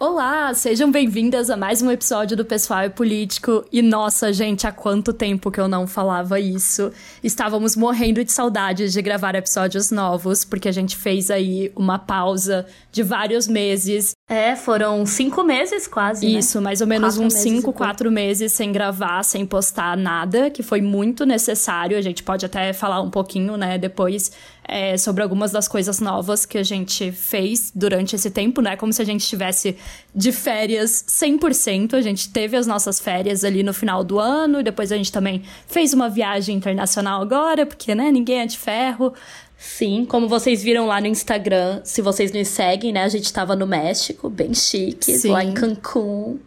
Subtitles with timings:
[0.00, 3.64] Olá, sejam bem-vindas a mais um episódio do Pessoal é Político.
[3.72, 6.92] E nossa, gente, há quanto tempo que eu não falava isso.
[7.20, 12.64] Estávamos morrendo de saudades de gravar episódios novos, porque a gente fez aí uma pausa
[12.92, 14.12] de vários meses.
[14.30, 16.24] É, foram cinco meses quase.
[16.24, 16.38] Né?
[16.38, 16.64] Isso, né?
[16.64, 20.80] mais ou menos quatro uns cinco, quatro meses sem gravar, sem postar nada, que foi
[20.80, 21.98] muito necessário.
[21.98, 24.30] A gente pode até falar um pouquinho, né, depois
[24.68, 28.76] é, sobre algumas das coisas novas que a gente fez durante esse tempo, né?
[28.76, 29.74] Como se a gente estivesse
[30.14, 31.94] de férias 100%.
[31.94, 35.10] A gente teve as nossas férias ali no final do ano, e depois a gente
[35.10, 39.14] também fez uma viagem internacional agora, porque, né, ninguém é de ferro.
[39.56, 43.02] Sim, como vocês viram lá no Instagram, se vocês nos seguem, né?
[43.02, 46.38] A gente tava no México, bem chique, lá em Cancún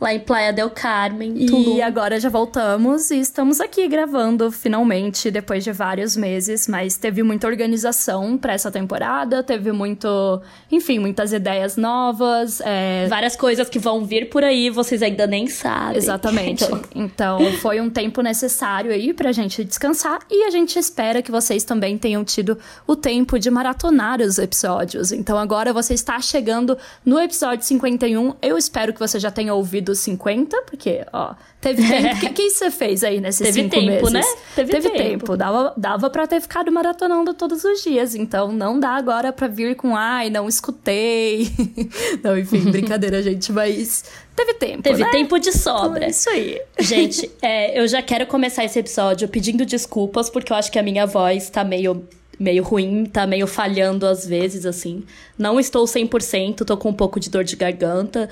[0.00, 1.76] lá em Playa del Carmen, Tulum.
[1.76, 7.22] E agora já voltamos e estamos aqui gravando finalmente depois de vários meses, mas teve
[7.22, 10.40] muita organização para essa temporada, teve muito,
[10.72, 13.06] enfim, muitas ideias novas, é...
[13.08, 15.98] várias coisas que vão vir por aí, vocês ainda nem sabem.
[15.98, 16.64] Exatamente.
[16.94, 17.38] então...
[17.40, 21.62] então foi um tempo necessário aí pra gente descansar e a gente espera que vocês
[21.62, 22.56] também tenham tido
[22.86, 25.12] o tempo de maratonar os episódios.
[25.12, 28.34] Então agora você está chegando no episódio 51.
[28.40, 32.16] Eu espero que você já tenha ouvido dos 50, porque, ó, teve tempo.
[32.16, 34.12] O que, que você fez aí nesses teve cinco tempo, meses?
[34.12, 34.22] né?
[34.54, 35.02] Teve, teve tempo.
[35.02, 35.36] tempo.
[35.36, 38.14] Dava, dava pra ter ficado maratonando todos os dias.
[38.14, 41.50] Então, não dá agora pra vir com, ai, não escutei.
[42.22, 44.82] não, enfim, brincadeira, gente, mas teve tempo.
[44.82, 45.10] Teve né?
[45.10, 45.98] tempo de sobra.
[45.98, 46.60] Então, isso aí.
[46.78, 50.82] Gente, é, eu já quero começar esse episódio pedindo desculpas, porque eu acho que a
[50.82, 52.06] minha voz tá meio
[52.40, 55.04] meio ruim, tá meio falhando às vezes, assim.
[55.36, 58.30] Não estou 100%, tô com um pouco de dor de garganta.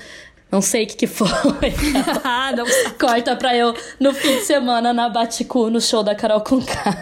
[0.51, 1.27] Não sei o que, que foi.
[2.23, 2.65] ah, não
[2.99, 6.97] Corta pra eu no fim de semana na Baticu, no show da Carol Conká.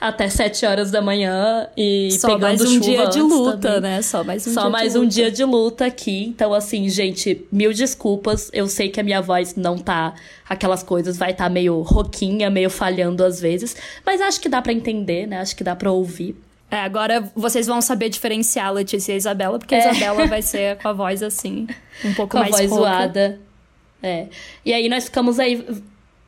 [0.00, 3.80] Até sete horas da manhã e Só pegando mais um dia de luta, também.
[3.82, 4.02] né?
[4.02, 5.14] Só mais um Só dia mais de um luta.
[5.14, 6.24] dia de luta aqui.
[6.28, 8.50] Então, assim, gente, mil desculpas.
[8.54, 10.14] Eu sei que a minha voz não tá
[10.48, 13.76] aquelas coisas, vai estar tá meio roquinha, meio falhando às vezes.
[14.04, 15.40] Mas acho que dá para entender, né?
[15.40, 16.34] Acho que dá para ouvir.
[16.70, 19.90] É, agora vocês vão saber diferenciar a Letícia e a Isabela, porque a É.
[19.90, 21.66] Isabela vai ser com a voz assim,
[22.04, 22.84] um pouco Com a mais voz rouca.
[22.90, 23.40] zoada.
[24.02, 24.26] É.
[24.64, 25.64] E aí nós ficamos aí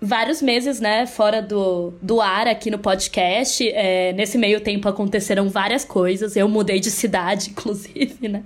[0.01, 3.69] vários meses, né, fora do, do ar aqui no podcast.
[3.69, 6.37] É, nesse meio tempo aconteceram várias coisas.
[6.37, 8.43] Eu mudei de cidade, inclusive, né?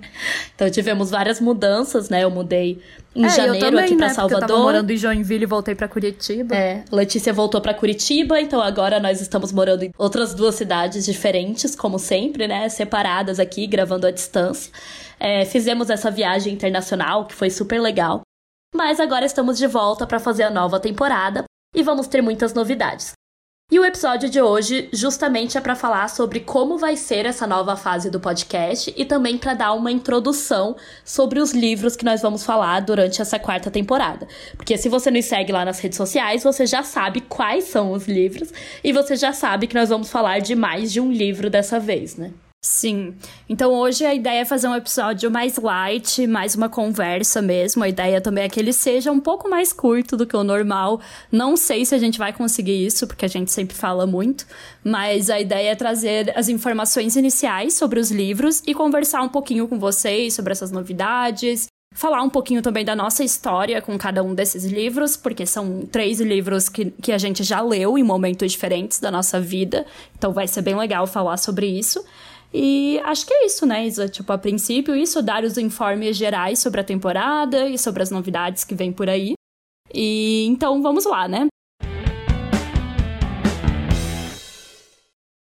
[0.55, 2.23] Então tivemos várias mudanças, né?
[2.23, 2.79] Eu mudei
[3.15, 4.63] em É, janeiro também, aqui pra né, porque Eu tava Salvador.
[4.63, 6.55] morando em Joinville e voltei pra Curitiba.
[6.55, 11.75] É, Letícia voltou pra Curitiba, então agora nós estamos morando em outras duas cidades diferentes,
[11.75, 12.67] como sempre, né?
[12.69, 14.71] Separadas aqui, gravando à distância.
[15.19, 18.21] É, fizemos essa viagem internacional, que foi super legal.
[18.73, 21.43] Mas agora estamos de volta para fazer a nova temporada
[21.75, 23.11] e vamos ter muitas novidades.
[23.71, 27.75] E o episódio de hoje justamente é para falar sobre como vai ser essa nova
[27.75, 30.75] fase do podcast e também para dar uma introdução
[31.05, 34.27] sobre os livros que nós vamos falar durante essa quarta temporada.
[34.57, 38.07] Porque se você nos segue lá nas redes sociais, você já sabe quais são os
[38.07, 38.51] livros
[38.83, 42.15] e você já sabe que nós vamos falar de mais de um livro dessa vez,
[42.15, 42.31] né?
[42.65, 43.13] Sim.
[43.49, 47.83] Então hoje a ideia é fazer um episódio mais light, mais uma conversa mesmo.
[47.83, 51.01] A ideia também é que ele seja um pouco mais curto do que o normal.
[51.29, 54.47] Não sei se a gente vai conseguir isso, porque a gente sempre fala muito,
[54.81, 59.67] mas a ideia é trazer as informações iniciais sobre os livros e conversar um pouquinho
[59.67, 61.67] com vocês sobre essas novidades.
[61.93, 66.21] Falar um pouquinho também da nossa história com cada um desses livros, porque são três
[66.21, 69.85] livros que, que a gente já leu em momentos diferentes da nossa vida.
[70.17, 72.03] Então vai ser bem legal falar sobre isso.
[72.53, 74.07] E acho que é isso, né, Isa?
[74.07, 78.63] Tipo, a princípio, isso, dar os informes gerais sobre a temporada e sobre as novidades
[78.63, 79.33] que vem por aí.
[79.91, 81.47] E então vamos lá, né?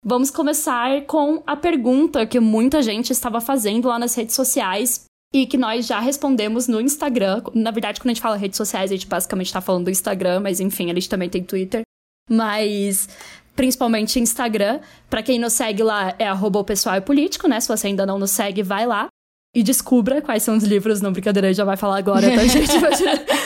[0.04, 5.46] Vamos começar com a pergunta que muita gente estava fazendo lá nas redes sociais e
[5.46, 7.42] que nós já respondemos no Instagram.
[7.54, 10.40] Na verdade, quando a gente fala redes sociais, a gente basicamente está falando do Instagram,
[10.40, 11.82] mas enfim, a gente também tem Twitter.
[12.28, 13.08] Mas
[13.60, 14.80] principalmente Instagram.
[15.10, 17.60] Para quem nos segue lá é arroba o pessoal é político, né?
[17.60, 19.08] Se você ainda não nos segue, vai lá.
[19.54, 21.02] E descubra quais são os livros.
[21.02, 22.72] Não, brincadeira, ele já vai falar agora, tá, gente?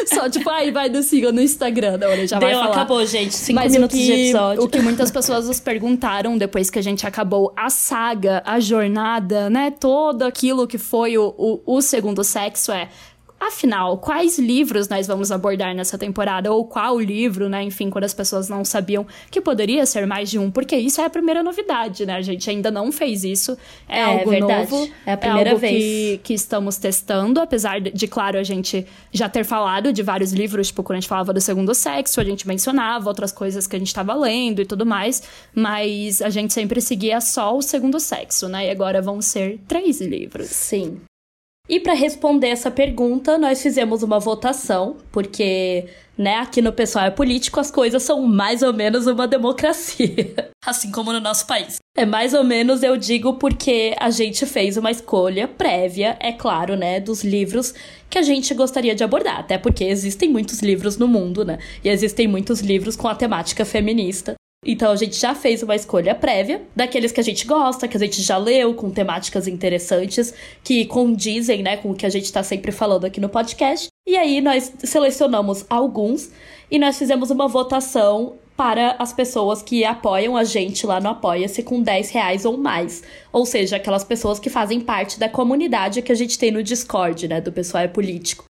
[0.06, 1.96] Só tipo, aí vai no siga no Instagram.
[1.96, 2.70] Não, ele já Deu, vai falar.
[2.70, 3.34] acabou, gente.
[3.34, 4.62] Cinco Mas minutos o que, de episódio.
[4.62, 9.50] O que muitas pessoas nos perguntaram depois que a gente acabou a saga, a jornada,
[9.50, 9.72] né?
[9.72, 12.88] Todo aquilo que foi o, o, o segundo sexo é
[13.46, 16.50] Afinal, quais livros nós vamos abordar nessa temporada?
[16.50, 17.62] Ou qual livro, né?
[17.62, 21.04] Enfim, quando as pessoas não sabiam que poderia ser mais de um, porque isso é
[21.04, 22.14] a primeira novidade, né?
[22.14, 23.56] A gente ainda não fez isso.
[23.86, 24.70] É, é algo verdade.
[24.70, 24.90] novo.
[25.04, 25.74] É a primeira é algo vez.
[25.74, 30.32] Que, que estamos testando, apesar de, de, claro, a gente já ter falado de vários
[30.32, 33.76] livros, tipo, quando a gente falava do segundo sexo, a gente mencionava outras coisas que
[33.76, 35.22] a gente estava lendo e tudo mais,
[35.54, 38.68] mas a gente sempre seguia só o segundo sexo, né?
[38.68, 40.46] E agora vão ser três livros.
[40.46, 40.98] Sim.
[41.66, 47.10] E para responder essa pergunta, nós fizemos uma votação, porque, né, aqui no Pessoal é
[47.10, 50.50] Político as coisas são mais ou menos uma democracia.
[50.64, 51.78] assim como no nosso país.
[51.96, 56.76] É mais ou menos, eu digo, porque a gente fez uma escolha prévia, é claro,
[56.76, 57.72] né, dos livros
[58.10, 59.40] que a gente gostaria de abordar.
[59.40, 61.58] Até porque existem muitos livros no mundo, né?
[61.82, 64.34] E existem muitos livros com a temática feminista.
[64.64, 68.00] Então a gente já fez uma escolha prévia daqueles que a gente gosta, que a
[68.00, 70.32] gente já leu, com temáticas interessantes,
[70.62, 73.88] que condizem, né, com o que a gente está sempre falando aqui no podcast.
[74.06, 76.30] E aí nós selecionamos alguns
[76.70, 81.62] e nós fizemos uma votação para as pessoas que apoiam a gente lá no Apoia-se
[81.62, 83.02] com 10 reais ou mais.
[83.32, 87.26] Ou seja, aquelas pessoas que fazem parte da comunidade que a gente tem no Discord,
[87.28, 88.44] né, do pessoal é político.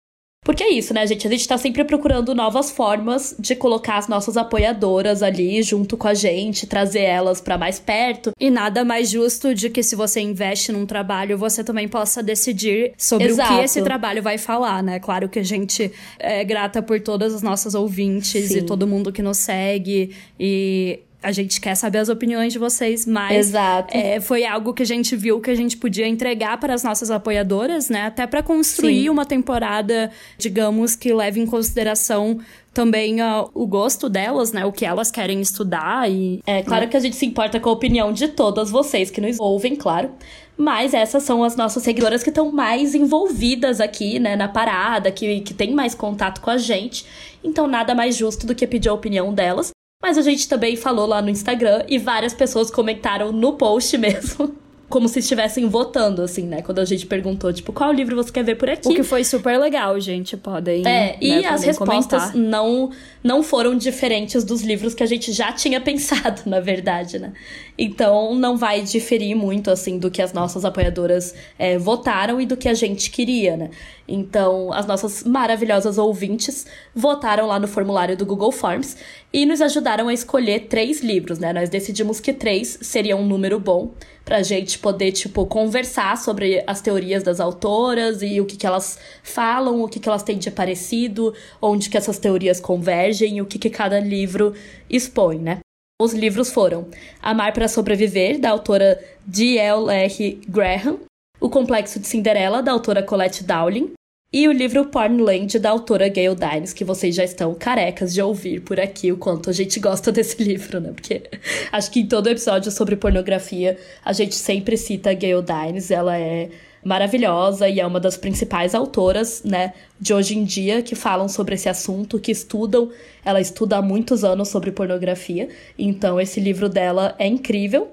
[0.44, 1.24] Porque é isso, né, gente?
[1.24, 6.08] A gente tá sempre procurando novas formas de colocar as nossas apoiadoras ali junto com
[6.08, 8.32] a gente, trazer elas para mais perto.
[8.40, 12.92] E nada mais justo de que se você investe num trabalho, você também possa decidir
[12.98, 13.52] sobre Exato.
[13.52, 14.98] o que esse trabalho vai falar, né?
[14.98, 18.58] Claro que a gente é grata por todas as nossas ouvintes Sim.
[18.58, 20.10] e todo mundo que nos segue
[20.40, 23.52] e a gente quer saber as opiniões de vocês, mas.
[23.90, 27.10] É, foi algo que a gente viu que a gente podia entregar para as nossas
[27.10, 28.06] apoiadoras, né?
[28.06, 29.08] Até para construir Sim.
[29.08, 32.38] uma temporada, digamos, que leve em consideração
[32.72, 34.64] também uh, o gosto delas, né?
[34.64, 36.40] O que elas querem estudar e...
[36.46, 36.90] É, claro né?
[36.90, 40.10] que a gente se importa com a opinião de todas vocês que nos ouvem, claro.
[40.56, 45.40] Mas essas são as nossas seguidoras que estão mais envolvidas aqui, né, na parada, que,
[45.40, 47.04] que tem mais contato com a gente.
[47.42, 49.71] Então, nada mais justo do que pedir a opinião delas.
[50.02, 54.52] Mas a gente também falou lá no Instagram e várias pessoas comentaram no post mesmo
[54.92, 56.60] como se estivessem votando, assim, né?
[56.60, 58.88] Quando a gente perguntou, tipo, qual livro você quer ver por aqui?
[58.88, 60.36] O que foi super legal, gente.
[60.36, 60.86] Podem.
[60.86, 62.90] É, e né, as respostas não,
[63.24, 67.32] não foram diferentes dos livros que a gente já tinha pensado, na verdade, né?
[67.76, 72.56] Então não vai diferir muito, assim, do que as nossas apoiadoras é, votaram e do
[72.56, 73.70] que a gente queria, né?
[74.06, 78.96] Então, as nossas maravilhosas ouvintes votaram lá no formulário do Google Forms
[79.32, 81.52] e nos ajudaram a escolher três livros, né?
[81.52, 83.92] Nós decidimos que três seria um número bom
[84.24, 88.98] pra gente poder, tipo, conversar sobre as teorias das autoras e o que, que elas
[89.22, 93.46] falam, o que, que elas têm de parecido, onde que essas teorias convergem e o
[93.46, 94.54] que, que cada livro
[94.90, 95.58] expõe, né?
[96.02, 96.88] Os livros foram
[97.22, 100.40] Amar para Sobreviver, da autora D.L.R.
[100.48, 100.98] Graham,
[101.40, 103.92] O Complexo de Cinderela, da autora Colette Dowling,
[104.32, 108.62] e o livro Pornland, da autora Gayle Dines, que vocês já estão carecas de ouvir
[108.62, 110.90] por aqui o quanto a gente gosta desse livro, né?
[110.92, 111.22] Porque
[111.70, 116.50] acho que em todo episódio sobre pornografia a gente sempre cita Gayle Dines, ela é
[116.84, 121.54] maravilhosa e é uma das principais autoras, né, de hoje em dia que falam sobre
[121.54, 122.90] esse assunto, que estudam.
[123.24, 125.48] Ela estuda há muitos anos sobre pornografia,
[125.78, 127.90] então esse livro dela é incrível.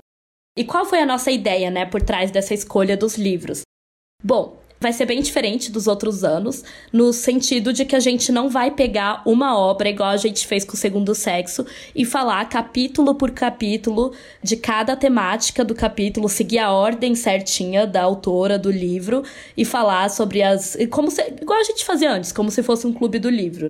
[0.57, 3.61] E qual foi a nossa ideia, né, por trás dessa escolha dos livros?
[4.23, 8.49] Bom, vai ser bem diferente dos outros anos, no sentido de que a gente não
[8.49, 13.15] vai pegar uma obra igual a gente fez com o Segundo Sexo e falar capítulo
[13.15, 19.23] por capítulo de cada temática do capítulo, seguir a ordem certinha da autora do livro
[19.57, 20.77] e falar sobre as.
[20.89, 23.67] como se, igual a gente fazia antes, como se fosse um clube do livro.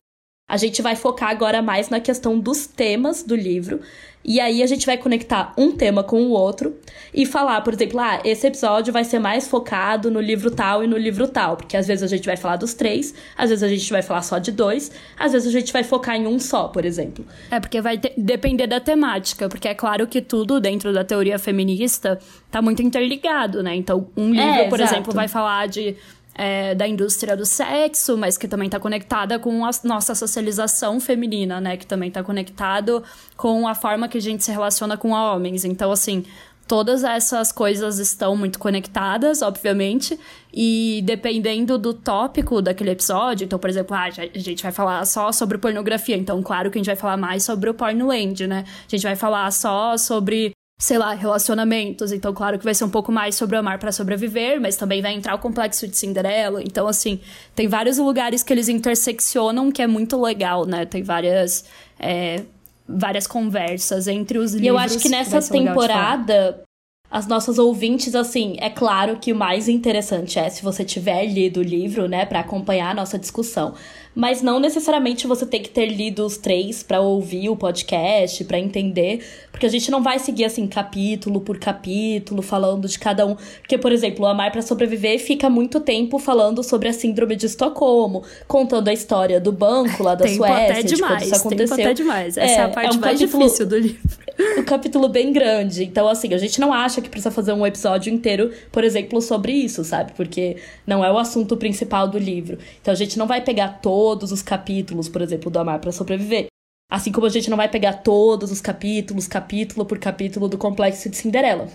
[0.49, 3.81] A gente vai focar agora mais na questão dos temas do livro
[4.29, 6.77] e aí a gente vai conectar um tema com o outro
[7.11, 10.87] e falar, por exemplo, ah, esse episódio vai ser mais focado no livro tal e
[10.87, 13.67] no livro tal, porque às vezes a gente vai falar dos três, às vezes a
[13.67, 16.67] gente vai falar só de dois, às vezes a gente vai focar em um só,
[16.67, 17.25] por exemplo.
[17.49, 22.19] É, porque vai depender da temática, porque é claro que tudo dentro da teoria feminista
[22.51, 23.75] tá muito interligado, né?
[23.75, 25.95] Então, um livro, é, por exemplo, vai falar de
[26.39, 31.59] é, da indústria do sexo, mas que também está conectada com a nossa socialização feminina,
[31.59, 31.75] né?
[31.75, 33.03] Que também está conectado
[33.35, 35.65] com a forma que a gente se relaciona com homens.
[35.65, 36.23] Então, assim,
[36.65, 40.17] todas essas coisas estão muito conectadas, obviamente,
[40.53, 45.33] e dependendo do tópico daquele episódio, então, por exemplo, ah, a gente vai falar só
[45.33, 48.63] sobre pornografia, então, claro que a gente vai falar mais sobre o Pornland, né?
[48.65, 52.13] A gente vai falar só sobre sei lá, relacionamentos.
[52.13, 55.01] Então, claro que vai ser um pouco mais sobre o amar para sobreviver, mas também
[55.01, 56.63] vai entrar o complexo de Cinderela.
[56.63, 57.19] Então, assim,
[57.53, 60.85] tem vários lugares que eles interseccionam que é muito legal, né?
[60.85, 61.65] Tem várias.
[61.99, 62.43] É,
[62.91, 64.65] várias conversas entre os livros.
[64.65, 66.63] E eu acho que nessa temporada
[67.11, 71.59] as nossas ouvintes, assim, é claro que o mais interessante é se você tiver lido
[71.59, 73.75] o livro, né, para acompanhar a nossa discussão
[74.15, 78.59] mas não necessariamente você tem que ter lido os três para ouvir o podcast, para
[78.59, 83.35] entender, porque a gente não vai seguir assim capítulo por capítulo falando de cada um,
[83.59, 87.45] porque por exemplo, o Amar para sobreviver fica muito tempo falando sobre a síndrome de
[87.45, 91.77] Estocolmo, contando a história do banco lá da tempo Suécia, até de demais, isso aconteceu.
[91.77, 92.37] Tempo até demais.
[92.37, 93.99] Essa é, é a parte é um mais capítulo, difícil do livro.
[94.57, 95.83] Um capítulo bem grande.
[95.83, 99.51] Então, assim, a gente não acha que precisa fazer um episódio inteiro, por exemplo, sobre
[99.51, 100.13] isso, sabe?
[100.13, 100.55] Porque
[100.87, 102.57] não é o assunto principal do livro.
[102.81, 105.91] Então, a gente não vai pegar todo todos os capítulos, por exemplo, do Amar para
[105.91, 106.47] Sobreviver.
[106.91, 111.07] Assim como a gente não vai pegar todos os capítulos, capítulo por capítulo do Complexo
[111.07, 111.67] de Cinderela.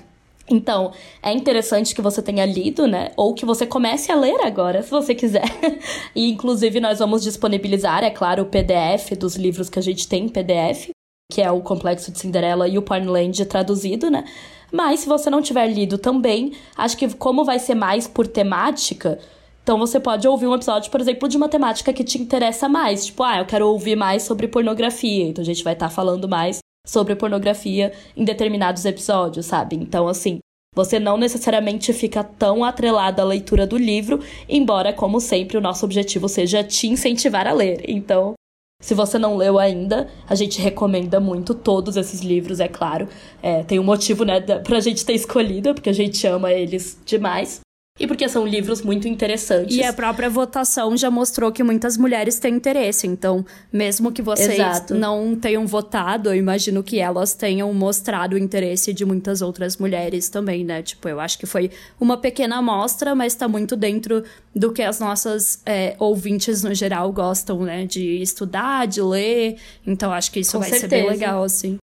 [0.51, 3.13] Então, é interessante que você tenha lido, né?
[3.17, 5.45] Ou que você comece a ler agora, se você quiser.
[6.13, 10.25] e, inclusive, nós vamos disponibilizar, é claro, o PDF dos livros que a gente tem
[10.25, 10.91] em PDF,
[11.31, 14.25] que é o Complexo de Cinderela e o Pornland traduzido, né?
[14.73, 19.21] Mas, se você não tiver lido também, acho que como vai ser mais por temática,
[19.65, 23.07] então você pode ouvir um episódio, por exemplo, de uma temática que te interessa mais.
[23.07, 25.27] Tipo, ah, eu quero ouvir mais sobre pornografia.
[25.27, 29.77] Então a gente vai estar tá falando mais sobre pornografia em determinados episódios, sabe?
[29.77, 30.39] Então, assim,
[30.77, 35.87] você não necessariamente fica tão atrelado à leitura do livro, embora, como sempre, o nosso
[35.87, 37.85] objetivo seja te incentivar a ler.
[37.89, 38.35] Então,
[38.83, 43.09] se você não leu ainda, a gente recomenda muito todos esses livros, é claro.
[43.43, 47.64] É, tem um motivo, né, pra gente ter escolhido, porque a gente ama eles demais
[47.99, 49.77] e porque são livros muito interessantes.
[49.77, 53.07] E a própria votação já mostrou que muitas mulheres têm interesse.
[53.07, 54.95] Então, mesmo que vocês Exato.
[54.95, 60.29] não tenham votado, eu imagino que elas tenham mostrado o interesse de muitas outras mulheres
[60.29, 60.83] também, né?
[60.83, 61.71] Tipo, eu acho que foi
[62.01, 67.13] uma pequena amostra, mas tá muito dentro do que as nossas é, ouvintes no geral
[67.13, 67.87] gostam, né?
[67.87, 69.57] De estudar, de ler.
[69.87, 70.91] Então, acho que isso Com vai certeza.
[70.91, 71.79] ser bem legal, assim.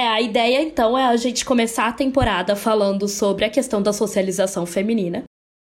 [0.00, 3.92] É, a ideia então é a gente começar a temporada falando sobre a questão da
[3.92, 5.24] socialização feminina,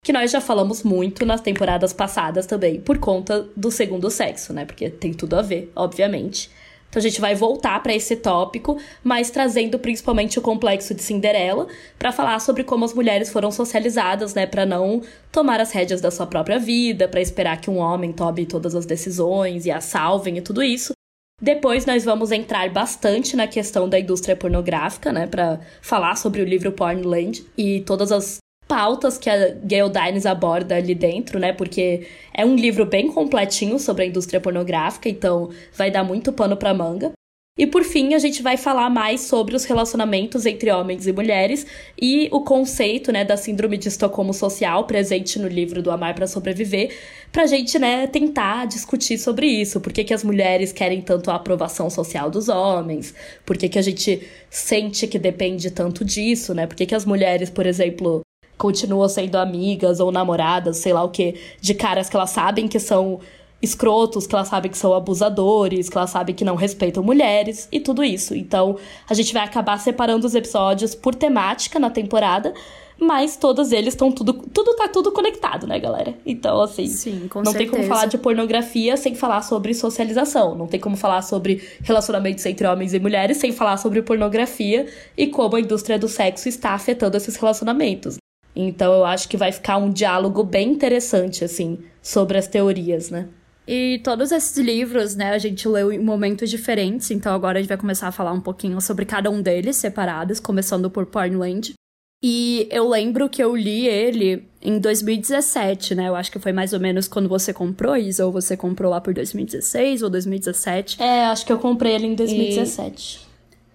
[0.06, 4.64] que nós já falamos muito nas temporadas passadas também, por conta do segundo sexo, né?
[4.64, 6.50] Porque tem tudo a ver, obviamente.
[6.88, 11.68] Então a gente vai voltar para esse tópico, mas trazendo principalmente o complexo de Cinderela,
[12.00, 16.10] para falar sobre como as mulheres foram socializadas, né, para não tomar as rédeas da
[16.10, 20.38] sua própria vida, para esperar que um homem tome todas as decisões e a salvem
[20.38, 20.94] e tudo isso.
[21.42, 26.46] Depois nós vamos entrar bastante na questão da indústria pornográfica, né, para falar sobre o
[26.46, 31.52] livro Pornland e todas as pautas que a Gail Dines aborda ali dentro, né?
[31.52, 36.56] Porque é um livro bem completinho sobre a indústria pornográfica, então vai dar muito pano
[36.56, 37.12] para manga.
[37.62, 41.68] E por fim, a gente vai falar mais sobre os relacionamentos entre homens e mulheres
[41.96, 46.26] e o conceito, né, da síndrome de Estocolmo social presente no livro do Amar para
[46.26, 46.92] Sobreviver,
[47.32, 49.80] pra gente, né, tentar discutir sobre isso.
[49.80, 53.14] Por que, que as mulheres querem tanto a aprovação social dos homens?
[53.46, 56.66] Por que, que a gente sente que depende tanto disso, né?
[56.66, 58.22] Por que, que as mulheres, por exemplo,
[58.58, 62.80] continuam sendo amigas ou namoradas, sei lá o que, de caras que elas sabem que
[62.80, 63.20] são
[63.62, 67.80] escrotos, que ela sabe que são abusadores, que ela sabe que não respeitam mulheres e
[67.80, 68.36] tudo isso.
[68.36, 68.78] Então,
[69.10, 72.54] a gente vai acabar separando os episódios por temática na temporada,
[73.00, 76.14] mas todos eles estão tudo tudo tá tudo conectado, né, galera?
[76.26, 77.58] Então, assim, Sim, não certeza.
[77.58, 82.46] tem como falar de pornografia sem falar sobre socialização, não tem como falar sobre relacionamentos
[82.46, 84.88] entre homens e mulheres sem falar sobre pornografia
[85.18, 88.18] e como a indústria do sexo está afetando esses relacionamentos.
[88.56, 93.28] Então, eu acho que vai ficar um diálogo bem interessante assim sobre as teorias, né?
[93.74, 97.70] E todos esses livros, né, a gente leu em momentos diferentes, então agora a gente
[97.70, 101.74] vai começar a falar um pouquinho sobre cada um deles separados, começando por Pornland.
[102.22, 106.10] E eu lembro que eu li ele em 2017, né?
[106.10, 109.00] Eu acho que foi mais ou menos quando você comprou, Isa, ou você comprou lá
[109.00, 111.02] por 2016 ou 2017.
[111.02, 113.26] É, acho que eu comprei ele em 2017.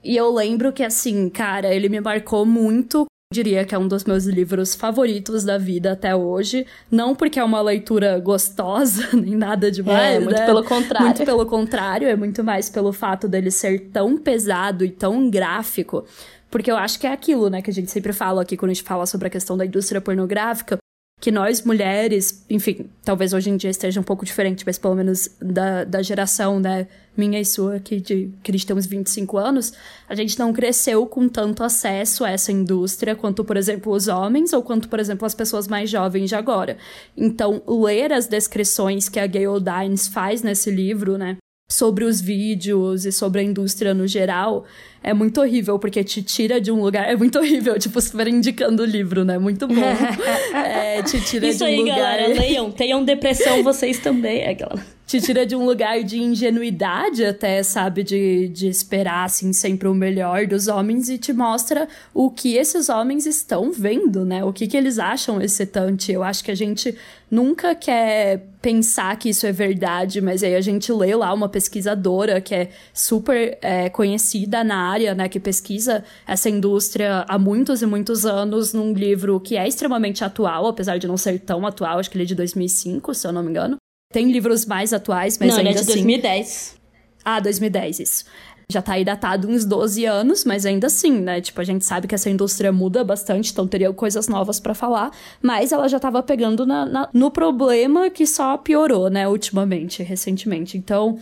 [0.05, 3.89] E, e eu lembro que, assim, cara, ele me marcou muito diria que é um
[3.89, 6.67] dos meus livros favoritos da vida até hoje.
[6.91, 10.17] Não porque é uma leitura gostosa, nem nada demais.
[10.17, 10.47] É, muito né?
[10.47, 11.07] pelo contrário.
[11.07, 16.05] Muito pelo contrário, é muito mais pelo fato dele ser tão pesado e tão gráfico.
[16.51, 18.75] Porque eu acho que é aquilo, né, que a gente sempre fala aqui quando a
[18.75, 20.79] gente fala sobre a questão da indústria pornográfica
[21.21, 25.29] que nós mulheres, enfim, talvez hoje em dia esteja um pouco diferente, mas pelo menos
[25.41, 28.31] da, da geração, né, minha e sua, que, de,
[28.75, 29.73] uns 25 anos,
[30.09, 34.53] a gente não cresceu com tanto acesso a essa indústria quanto, por exemplo, os homens
[34.53, 36.77] ou quanto, por exemplo, as pessoas mais jovens de agora.
[37.17, 41.37] Então, ler as descrições que a Gayle Dines faz nesse livro, né,
[41.69, 44.65] sobre os vídeos e sobre a indústria no geral,
[45.03, 47.07] é muito horrível, porque te tira de um lugar.
[47.17, 49.39] É muito horrível, tipo, super indicando o livro, né?
[49.39, 49.75] Muito bom.
[50.55, 51.97] é, te tira Isso de um aí, lugar.
[51.97, 52.71] galera, leiam.
[52.71, 54.43] Tenham depressão vocês também.
[54.43, 54.85] É, galera.
[55.07, 58.03] Te tira de um lugar de ingenuidade até, sabe?
[58.03, 62.89] De, de esperar, assim, sempre o melhor dos homens e te mostra o que esses
[62.89, 64.43] homens estão vendo, né?
[64.43, 66.11] O que, que eles acham excitante.
[66.11, 66.93] Eu acho que a gente
[67.31, 72.41] nunca quer pensar que isso é verdade, mas aí a gente lê lá uma pesquisadora
[72.41, 75.29] que é super é, conhecida na área, né?
[75.29, 80.67] Que pesquisa essa indústria há muitos e muitos anos num livro que é extremamente atual,
[80.67, 83.45] apesar de não ser tão atual, acho que ele é de 2005, se eu não
[83.45, 83.77] me engano.
[84.13, 86.01] Tem livros mais atuais, mas Não, ainda ele é de assim...
[86.01, 86.77] 2010.
[87.25, 88.25] Ah, 2010, isso.
[88.69, 91.41] Já tá aí datado uns 12 anos, mas ainda assim, né?
[91.41, 95.13] Tipo, a gente sabe que essa indústria muda bastante, então teria coisas novas para falar.
[95.41, 99.29] Mas ela já tava pegando na, na, no problema que só piorou, né?
[99.29, 100.77] Ultimamente, recentemente.
[100.77, 101.19] Então,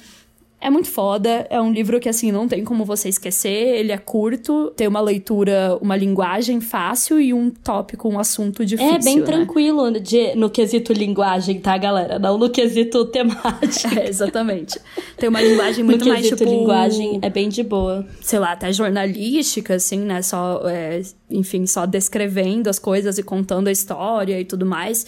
[0.64, 3.98] é muito foda, é um livro que, assim, não tem como você esquecer, ele é
[3.98, 9.20] curto, tem uma leitura, uma linguagem fácil e um tópico, um assunto difícil, É bem
[9.20, 9.26] né?
[9.26, 12.18] tranquilo de, no quesito linguagem, tá, galera?
[12.18, 14.00] Não no quesito temática.
[14.00, 14.80] É, exatamente.
[15.18, 16.50] Tem uma linguagem muito no mais, quesito tipo...
[16.50, 18.06] linguagem é bem de boa.
[18.22, 20.22] sei lá, até jornalística, assim, né?
[20.22, 25.04] Só, é, enfim, só descrevendo as coisas e contando a história e tudo mais.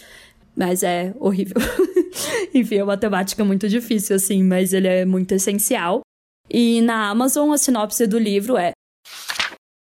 [0.56, 1.56] Mas é horrível.
[2.54, 6.00] enfim, é uma temática muito difícil, assim, mas ele é muito essencial.
[6.48, 8.72] E na Amazon, a sinopse do livro é.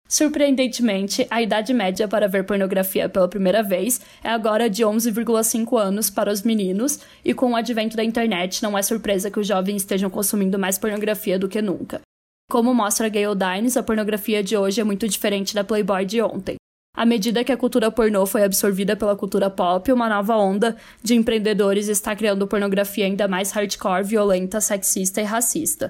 [0.07, 6.09] Surpreendentemente, a idade média para ver pornografia pela primeira vez é agora de 11,5 anos
[6.09, 9.77] para os meninos, e com o advento da internet, não é surpresa que os jovens
[9.77, 12.01] estejam consumindo mais pornografia do que nunca.
[12.49, 16.55] Como mostra Gayle Dines, a pornografia de hoje é muito diferente da Playboy de ontem.
[16.95, 21.13] À medida que a cultura pornô foi absorvida pela cultura pop, uma nova onda de
[21.13, 25.89] empreendedores está criando pornografia ainda mais hardcore, violenta, sexista e racista.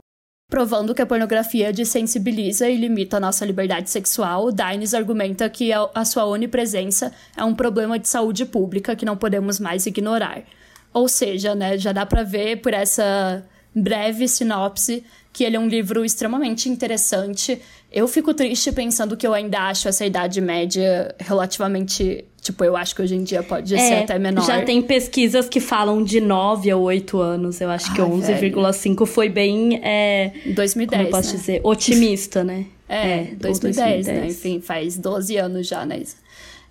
[0.49, 6.05] Provando que a pornografia desensibiliza e limita a nossa liberdade sexual, Dines argumenta que a
[6.05, 10.43] sua onipresença é um problema de saúde pública que não podemos mais ignorar.
[10.93, 13.43] Ou seja, né, já dá para ver por essa
[13.75, 15.03] breve sinopse
[15.35, 17.61] que ele é um livro extremamente interessante.
[17.91, 22.23] Eu fico triste pensando que eu ainda acho essa idade média relativamente.
[22.41, 24.45] Tipo, eu acho que hoje em dia pode É, ser até menor.
[24.45, 27.59] Já tem pesquisas que falam de 9 a 8 anos.
[27.59, 29.81] Eu acho que Ai, 11,5 foi bem.
[29.83, 30.87] É, 2010.
[30.89, 31.39] como eu posso né?
[31.39, 31.61] dizer?
[31.63, 32.65] Otimista, né?
[32.87, 34.27] É, ou 2010, né?
[34.27, 36.01] Enfim, faz 12 anos já, né?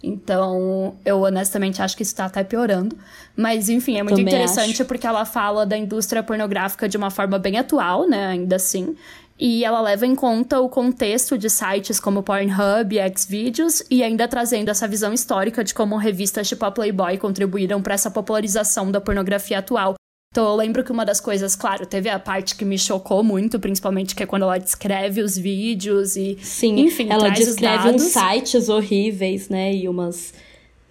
[0.07, 2.97] Então, eu honestamente acho que isso tá até piorando.
[3.37, 4.85] Mas, enfim, é muito Também interessante acho.
[4.85, 8.27] porque ela fala da indústria pornográfica de uma forma bem atual, né?
[8.27, 8.95] Ainda assim.
[9.39, 14.29] E ela leva em conta o contexto de sites como Pornhub e Xvideos e ainda
[14.29, 19.01] trazendo essa visão histórica de como revistas tipo a Playboy contribuíram para essa popularização da
[19.01, 19.97] pornografia atual.
[20.35, 23.61] Então eu lembro que uma das coisas, claro, teve a parte que me chocou muito,
[23.61, 28.69] principalmente que é quando ela descreve os vídeos e Sim, enfim, ela descreve uns sites
[28.69, 29.73] horríveis, né?
[29.73, 30.35] E umas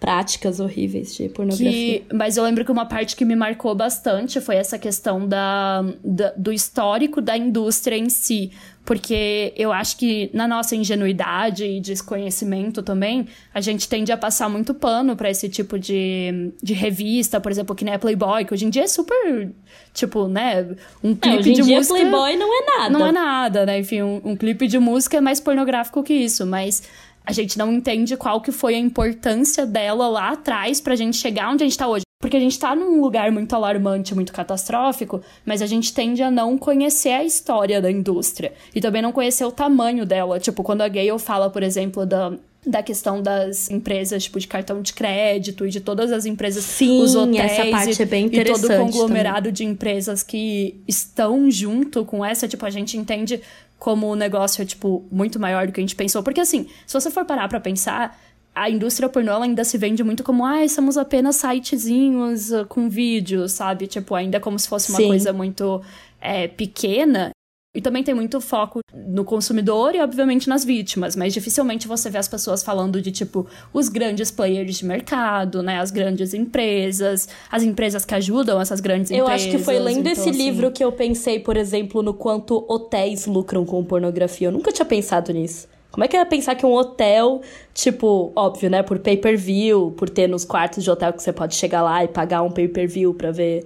[0.00, 1.70] práticas horríveis de pornografia.
[2.00, 5.82] Que, mas eu lembro que uma parte que me marcou bastante foi essa questão da,
[6.02, 8.50] da- do histórico da indústria em si.
[8.84, 14.48] Porque eu acho que na nossa ingenuidade e desconhecimento também, a gente tende a passar
[14.50, 18.52] muito pano pra esse tipo de, de revista, por exemplo, que nem a Playboy, que
[18.52, 19.50] hoje em dia é super,
[19.94, 20.68] tipo, né,
[21.02, 21.94] um É, clipe hoje em de dia música...
[21.94, 22.90] Playboy não é nada.
[22.90, 23.78] Não é nada, né?
[23.78, 26.82] Enfim, um, um clipe de música é mais pornográfico que isso, mas
[27.24, 31.50] a gente não entende qual que foi a importância dela lá atrás pra gente chegar
[31.50, 32.03] onde a gente tá hoje.
[32.24, 36.30] Porque a gente tá num lugar muito alarmante, muito catastrófico, mas a gente tende a
[36.30, 38.54] não conhecer a história da indústria.
[38.74, 40.40] E também não conhecer o tamanho dela.
[40.40, 42.32] Tipo, quando a Gale fala, por exemplo, da,
[42.66, 47.02] da questão das empresas, tipo, de cartão de crédito e de todas as empresas, Sim,
[47.02, 51.50] os hotéis essa parte e, é bem e todo o conglomerado de empresas que estão
[51.50, 53.42] junto com essa, tipo, a gente entende
[53.78, 56.22] como o negócio é, tipo, muito maior do que a gente pensou.
[56.22, 58.18] Porque, assim, se você for parar pra pensar,
[58.54, 63.52] a indústria pornô ainda se vende muito como, ah, somos apenas sitezinhos uh, com vídeos,
[63.52, 63.86] sabe?
[63.86, 65.08] Tipo, ainda como se fosse uma Sim.
[65.08, 65.82] coisa muito
[66.20, 67.30] é, pequena.
[67.76, 72.18] E também tem muito foco no consumidor e, obviamente, nas vítimas, mas dificilmente você vê
[72.18, 75.80] as pessoas falando de, tipo, os grandes players de mercado, né?
[75.80, 79.42] As grandes empresas, as empresas que ajudam essas grandes Eu empresas.
[79.42, 82.64] acho que foi lendo então, esse assim, livro que eu pensei, por exemplo, no quanto
[82.68, 84.46] hotéis lucram com pornografia.
[84.46, 85.66] Eu nunca tinha pensado nisso.
[85.94, 87.40] Como é que ia pensar que um hotel,
[87.72, 91.82] tipo, óbvio, né, por pay-per-view, por ter nos quartos de hotel que você pode chegar
[91.84, 93.64] lá e pagar um pay-per-view pra ver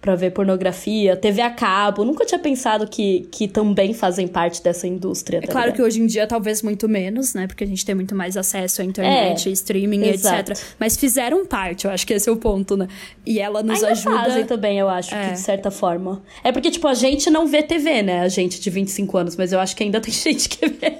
[0.00, 2.04] para ver pornografia, TV a cabo.
[2.04, 5.38] Nunca tinha pensado que, que também fazem parte dessa indústria.
[5.38, 5.76] É tá claro ligado?
[5.76, 7.46] que hoje em dia talvez muito menos, né?
[7.46, 10.52] Porque a gente tem muito mais acesso à internet, É, streaming, exato.
[10.52, 10.64] etc.
[10.78, 12.88] Mas fizeram parte, eu acho que esse é o ponto, né?
[13.26, 14.10] E ela nos Ainda ajuda.
[14.16, 15.26] fazem também, eu acho, É.
[15.28, 16.22] que de certa forma.
[16.42, 18.20] É porque, tipo, a gente não vê TV, né?
[18.20, 20.94] A gente de 25 anos, mas eu acho que ainda tem gente que vê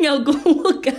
[0.00, 0.96] em algum lugar.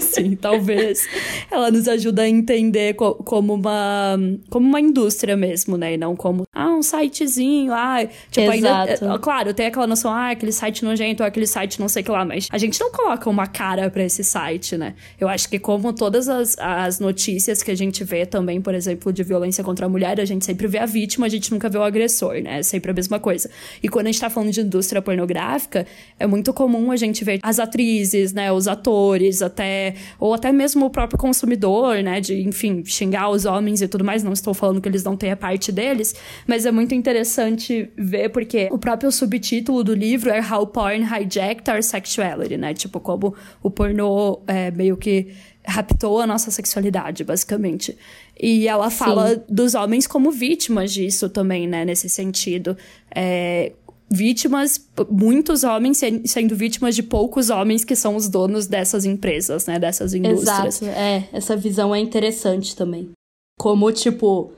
[0.00, 1.06] Sim, talvez.
[1.50, 4.16] Ela nos ajuda a entender co- como uma
[4.50, 5.94] como uma indústria mesmo, né?
[5.94, 9.02] E não como ah, um sitezinho, ah, tipo, Exato.
[9.02, 12.02] ainda, é, claro, tem aquela noção, ah, aquele site nojento, ou aquele site não sei
[12.02, 14.94] o que lá, mas a gente não coloca uma cara pra esse site, né?
[15.18, 19.10] Eu acho que como todas as, as notícias que a gente vê também, por exemplo,
[19.10, 21.78] de violência contra a mulher, a gente sempre vê a vítima, a gente nunca vê
[21.78, 22.58] o agressor, né?
[22.58, 23.48] É sempre a mesma coisa.
[23.82, 25.86] E quando a gente tá falando de indústria pornográfica,
[26.18, 30.84] é muito comum a gente ver as atrizes, né, os atores, até ou até mesmo
[30.84, 34.82] o próprio consumidor, né, de, enfim, xingar os homens e tudo mais, não estou falando
[34.82, 36.14] que eles não têm a parte deles,
[36.46, 41.70] mas é muito interessante ver porque o próprio subtítulo do livro é How Porn Hijacked
[41.70, 42.74] Our Sexuality, né?
[42.74, 45.28] Tipo, como o pornô é, meio que
[45.64, 47.96] raptou a nossa sexualidade, basicamente.
[48.40, 51.84] E ela fala dos homens como vítimas disso também, né?
[51.84, 52.76] Nesse sentido.
[53.14, 53.72] É,
[54.10, 59.66] vítimas, muitos homens se- sendo vítimas de poucos homens que são os donos dessas empresas,
[59.66, 59.78] né?
[59.78, 60.82] Dessas indústrias.
[60.82, 61.28] Exato, é.
[61.32, 63.10] Essa visão é interessante também.
[63.58, 64.50] Como, tipo,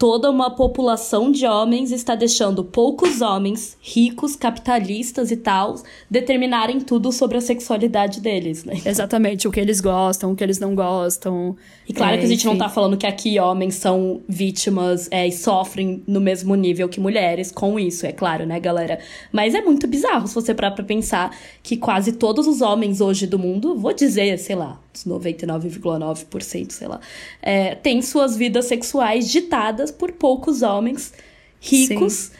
[0.00, 5.74] toda uma população de homens está deixando poucos homens, ricos, capitalistas e tal,
[6.10, 8.80] determinarem tudo sobre a sexualidade deles, né?
[8.82, 11.54] Exatamente, o que eles gostam, o que eles não gostam.
[11.86, 12.62] E claro É, que a gente não enfim.
[12.62, 17.52] tá falando que aqui homens são vítimas é, e sofrem no mesmo nível que mulheres
[17.52, 19.00] com isso, é claro, né, galera?
[19.30, 23.26] Mas é muito bizarro se você parar pra pensar que quase todos os homens hoje
[23.26, 27.00] do mundo, vou dizer, sei lá, 99,9%, sei lá,
[27.42, 31.12] é, têm suas vidas sexuais ditadas por poucos homens
[31.60, 32.32] ricos.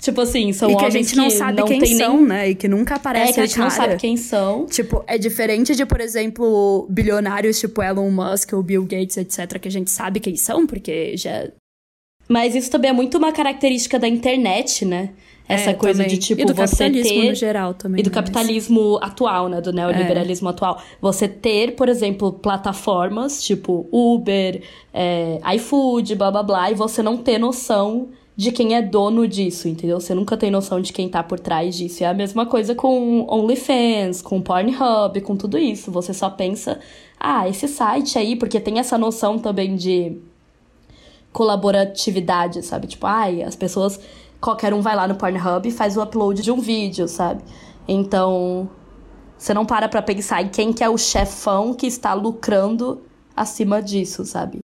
[0.00, 2.26] Tipo assim, são e que a gente não sabe quem tem são, nem...
[2.26, 2.50] né?
[2.50, 3.82] E que nunca aparece É, que a a gente não cara.
[3.82, 4.66] sabe quem são.
[4.66, 9.66] Tipo, é diferente de, por exemplo, bilionários tipo Elon Musk ou Bill Gates, etc., que
[9.66, 11.48] a gente sabe quem são, porque já.
[12.28, 15.10] Mas isso também é muito uma característica da internet, né?
[15.48, 16.14] Essa É, coisa também.
[16.14, 18.00] de tipo E do você capitalismo ter no geral também.
[18.00, 18.14] e do né?
[18.14, 20.80] capitalismo atual, né, do neoliberalismo atual.
[21.00, 27.16] Você ter, por exemplo, plataformas tipo Uber, é, iFood, blá blá blá, e você não
[27.16, 29.98] ter noção de quem é dono disso, entendeu?
[29.98, 32.02] Você nunca tem noção de quem tá por trás disso.
[32.02, 35.90] E é a mesma coisa com OnlyFans, com Pornhub, com tudo isso.
[35.90, 36.78] Você só pensa,
[37.18, 40.18] ah, esse site aí, porque tem essa noção também de
[41.32, 42.86] colaboratividade, sabe?
[42.86, 43.98] Tipo, ai, as pessoas.
[44.40, 47.42] Qualquer um vai lá no Pornhub e faz o upload de um vídeo, sabe?
[47.86, 48.68] Então.
[49.36, 53.00] Você não para pra pensar em quem que é o chefão que está lucrando
[53.36, 54.58] acima disso, sabe?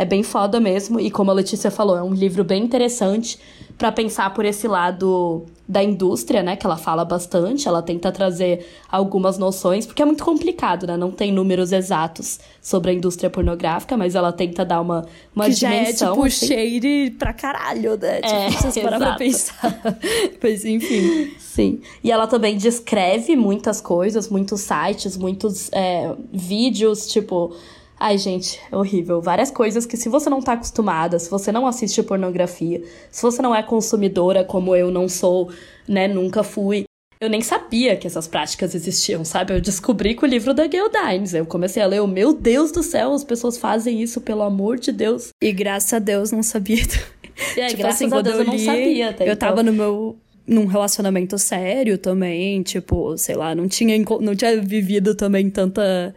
[0.00, 3.36] É bem foda mesmo, e como a Letícia falou, é um livro bem interessante
[3.76, 6.54] pra pensar por esse lado da indústria, né?
[6.54, 10.96] Que ela fala bastante, ela tenta trazer algumas noções, porque é muito complicado, né?
[10.96, 15.52] Não tem números exatos sobre a indústria pornográfica, mas ela tenta dar uma, uma que
[15.54, 16.12] já é, dimensão.
[16.12, 16.46] tipo, assim.
[16.46, 18.20] shade pra caralho, né?
[18.20, 19.80] Tipo, É, vocês parar pra pensar.
[20.40, 21.32] Mas, enfim.
[21.40, 21.80] Sim.
[22.04, 27.52] E ela também descreve muitas coisas, muitos sites, muitos é, vídeos, tipo.
[28.00, 29.20] Ai, gente, é horrível.
[29.20, 33.42] Várias coisas que, se você não tá acostumada, se você não assiste pornografia, se você
[33.42, 35.50] não é consumidora, como eu não sou,
[35.86, 36.84] né, nunca fui.
[37.20, 39.52] Eu nem sabia que essas práticas existiam, sabe?
[39.52, 41.34] Eu descobri com o livro da Gail Dines.
[41.34, 44.78] Eu comecei a ler, eu, meu Deus do céu, as pessoas fazem isso, pelo amor
[44.78, 45.30] de Deus.
[45.42, 46.82] E graças a Deus não sabia.
[47.56, 49.48] É, tipo graças assim, a Deus eu eu não li, sabia até Eu então.
[49.48, 55.14] tava no meu num relacionamento sério também, tipo, sei lá, não tinha não tinha vivido
[55.14, 56.12] também tanta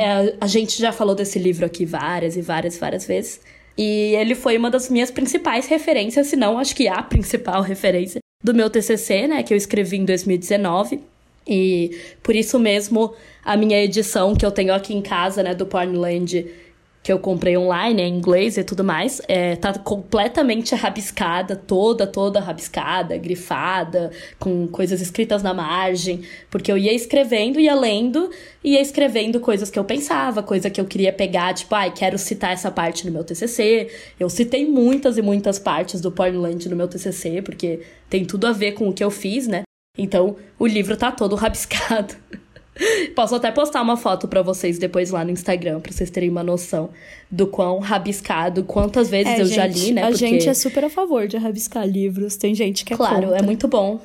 [0.00, 3.38] É, a gente já falou desse livro aqui várias e várias, várias vezes.
[3.76, 8.18] E ele foi uma das minhas principais referências, se não, acho que a principal referência
[8.42, 11.00] do meu TCC, né, que eu escrevi em 2019.
[11.46, 13.12] E por isso mesmo,
[13.44, 16.46] a minha edição que eu tenho aqui em casa, né, do Pornland,
[17.02, 22.06] que eu comprei online, é em inglês e tudo mais, é, tá completamente rabiscada, toda,
[22.06, 28.30] toda rabiscada, grifada, com coisas escritas na margem, porque eu ia escrevendo, ia lendo,
[28.62, 32.52] ia escrevendo coisas que eu pensava, coisa que eu queria pegar, tipo, ai, quero citar
[32.52, 33.88] essa parte no meu TCC.
[34.18, 38.52] Eu citei muitas e muitas partes do Pornland no meu TCC, porque tem tudo a
[38.52, 39.62] ver com o que eu fiz, né?
[39.96, 42.14] Então, o livro tá todo rabiscado.
[43.14, 46.42] Posso até postar uma foto pra vocês depois lá no Instagram, pra vocês terem uma
[46.42, 46.90] noção
[47.30, 50.02] do quão rabiscado, quantas vezes eu já li, né?
[50.02, 53.28] A Porque, gente é super a favor de rabiscar livros, tem gente que é claro,
[53.28, 53.38] contra.
[53.38, 54.00] é muito bom.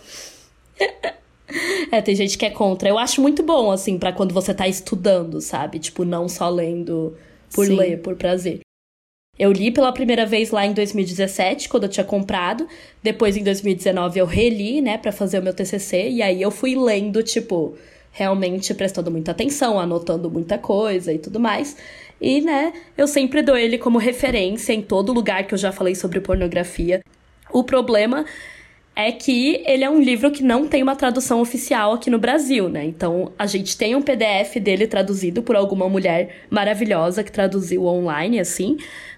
[1.92, 2.90] é, tem gente que é contra.
[2.90, 5.80] Eu acho muito bom, assim, pra quando você tá estudando, sabe?
[5.80, 7.16] Tipo, não só lendo
[7.54, 7.76] por Sim.
[7.76, 8.60] ler, por prazer.
[9.38, 12.68] Eu li pela primeira vez lá em 2017, quando eu tinha comprado.
[13.04, 16.10] Depois, em 2019, eu reli, né, para fazer o meu TCC.
[16.10, 17.76] E aí eu fui lendo, tipo,
[18.16, 21.76] realmente prestando muita atenção, anotando muita coisa e tudo mais.
[22.20, 25.96] E, né, eu sempre dou ele como referência em todo lugar que eu já falei
[25.96, 27.02] sobre pornografia.
[27.52, 28.26] O problema
[28.96, 32.70] é que ele é um livro que não tem uma tradução oficial aqui no Brasil,
[32.70, 32.86] né?
[32.86, 38.40] Então, a gente tem um PDF dele traduzido por alguma mulher maravilhosa que traduziu online,
[38.40, 38.78] assim.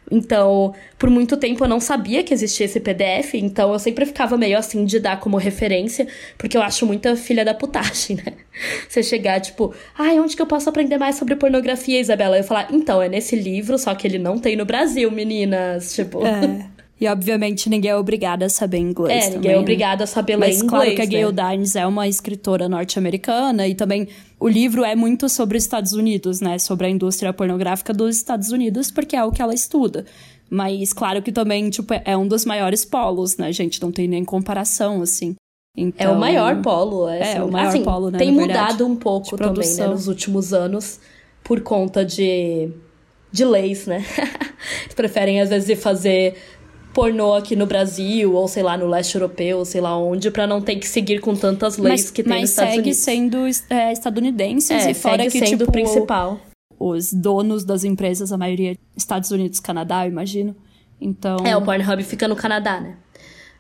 [0.10, 4.38] Então, por muito tempo eu não sabia que existia esse PDF, então eu sempre ficava
[4.38, 8.34] meio assim de dar como referência, porque eu acho muita filha da putagem, né?
[8.88, 12.38] Você chegar, tipo, ai, onde que eu posso aprender mais sobre pornografia, Isabela?
[12.38, 15.94] Eu falar, então, é nesse livro, só que ele não tem no Brasil, meninas.
[15.94, 16.26] Tipo.
[16.26, 16.77] É.
[17.00, 19.26] E obviamente ninguém é obrigado a saber inglês.
[19.26, 20.70] É, também, ninguém é obrigado a saber ler Mas inglês.
[20.70, 21.12] claro que a né?
[21.12, 24.08] Gayle Dines é uma escritora norte-americana e também
[24.40, 26.58] o livro é muito sobre os Estados Unidos, né?
[26.58, 30.06] Sobre a indústria pornográfica dos Estados Unidos, porque é o que ela estuda.
[30.50, 33.82] Mas claro que também, tipo, é um dos maiores polos, né, gente?
[33.82, 35.36] Não tem nem comparação, assim.
[35.76, 37.08] Então, É o maior polo.
[37.08, 40.08] É, É, assim, o maior assim, polo, né, Tem mudado um pouco também, né, nos
[40.08, 41.00] últimos anos,
[41.44, 42.70] por conta de,
[43.32, 44.04] de leis, né?
[44.84, 46.36] Eles preferem, às vezes, fazer
[46.98, 50.60] pornô aqui no Brasil, ou sei lá, no leste europeu, sei lá onde, pra não
[50.60, 53.00] ter que seguir com tantas leis mas, que tem mas nos Estados segue Unidos.
[53.00, 53.38] sendo
[53.70, 56.40] é, estadunidenses é, e fora segue que, sendo tipo, o principal.
[56.80, 60.56] os donos das empresas, a maioria Estados Unidos, Canadá, eu imagino.
[61.00, 62.96] Então, É, o Pornhub fica no Canadá, né?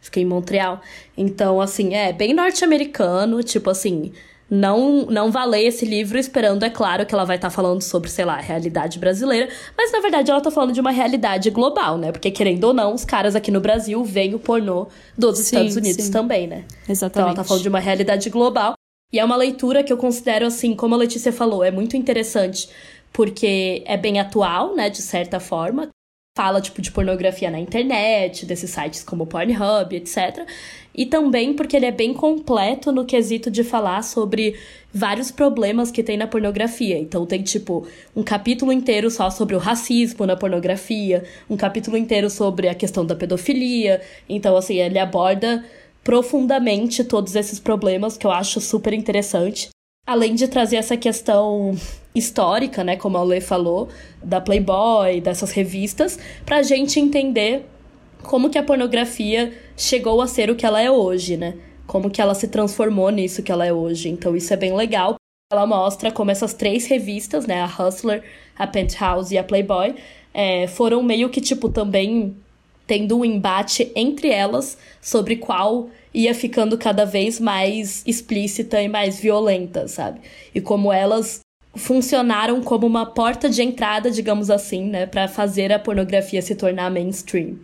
[0.02, 0.82] Fica em Montreal.
[1.15, 4.13] Então, assim, é bem norte-americano, tipo assim,
[4.50, 8.10] não não vá ler esse livro esperando, é claro, que ela vai estar falando sobre,
[8.10, 11.98] sei lá, a realidade brasileira, mas na verdade ela tá falando de uma realidade global,
[11.98, 12.12] né?
[12.12, 15.76] Porque querendo ou não, os caras aqui no Brasil veem o pornô dos Sim, Estados
[15.76, 16.12] Unidos sim.
[16.12, 16.66] também, né?
[16.84, 17.28] Então exatamente.
[17.28, 18.74] ela tá falando de uma realidade global.
[19.12, 22.70] E é uma leitura que eu considero, assim, como a Letícia falou, é muito interessante,
[23.14, 25.88] porque é bem atual, né, de certa forma.
[26.38, 30.45] Fala, tipo, de pornografia na internet, desses sites como Pornhub, etc.
[30.93, 34.56] E também porque ele é bem completo no quesito de falar sobre
[34.93, 36.95] vários problemas que tem na pornografia.
[37.00, 42.30] Então tem, tipo, um capítulo inteiro só sobre o racismo na pornografia, um capítulo inteiro
[42.30, 44.00] sobre a questão da pedofilia.
[44.30, 45.65] Então, assim, ele aborda
[46.04, 49.69] profundamente todos esses problemas que eu acho super interessante.
[50.08, 51.76] Além de trazer essa questão
[52.15, 53.89] histórica, né, como a Lê falou,
[54.24, 57.65] da Playboy, dessas revistas, pra gente entender
[58.24, 61.56] como que a pornografia chegou a ser o que ela é hoje, né?
[61.86, 64.08] Como que ela se transformou nisso que ela é hoje.
[64.08, 65.15] Então isso é bem legal.
[65.52, 68.24] Ela mostra como essas três revistas, né, a Hustler,
[68.58, 69.96] a Penthouse e a Playboy,
[70.34, 72.34] é, foram meio que, tipo, também
[72.86, 79.20] tendo um embate entre elas sobre qual ia ficando cada vez mais explícita e mais
[79.20, 80.22] violenta, sabe?
[80.54, 81.41] E como elas
[81.76, 86.89] funcionaram como uma porta de entrada, digamos assim, né, para fazer a pornografia se tornar
[86.89, 87.58] mainstream.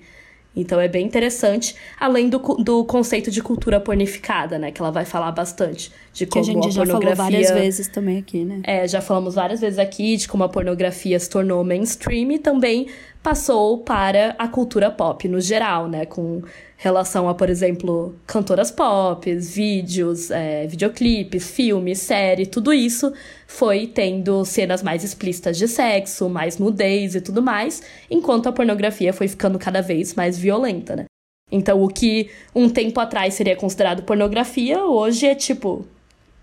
[0.56, 5.03] Então é bem interessante, além do, do conceito de cultura pornificada, né, que ela vai
[5.03, 8.62] falar bastante de que como a gente já falou pornografia várias vezes também aqui, né?
[8.63, 12.88] é, já falamos várias vezes aqui de como a pornografia se tornou mainstream e também
[13.23, 16.06] passou para a cultura pop no geral, né?
[16.06, 16.43] Com
[16.84, 23.13] relação a, por exemplo, cantoras pop, vídeos, é, videoclipes, filmes, série, tudo isso
[23.48, 29.13] foi tendo cenas mais explícitas de sexo, mais nudez e tudo mais, enquanto a pornografia
[29.13, 31.06] foi ficando cada vez mais violenta, né?
[31.50, 35.86] Então, o que um tempo atrás seria considerado pornografia, hoje é tipo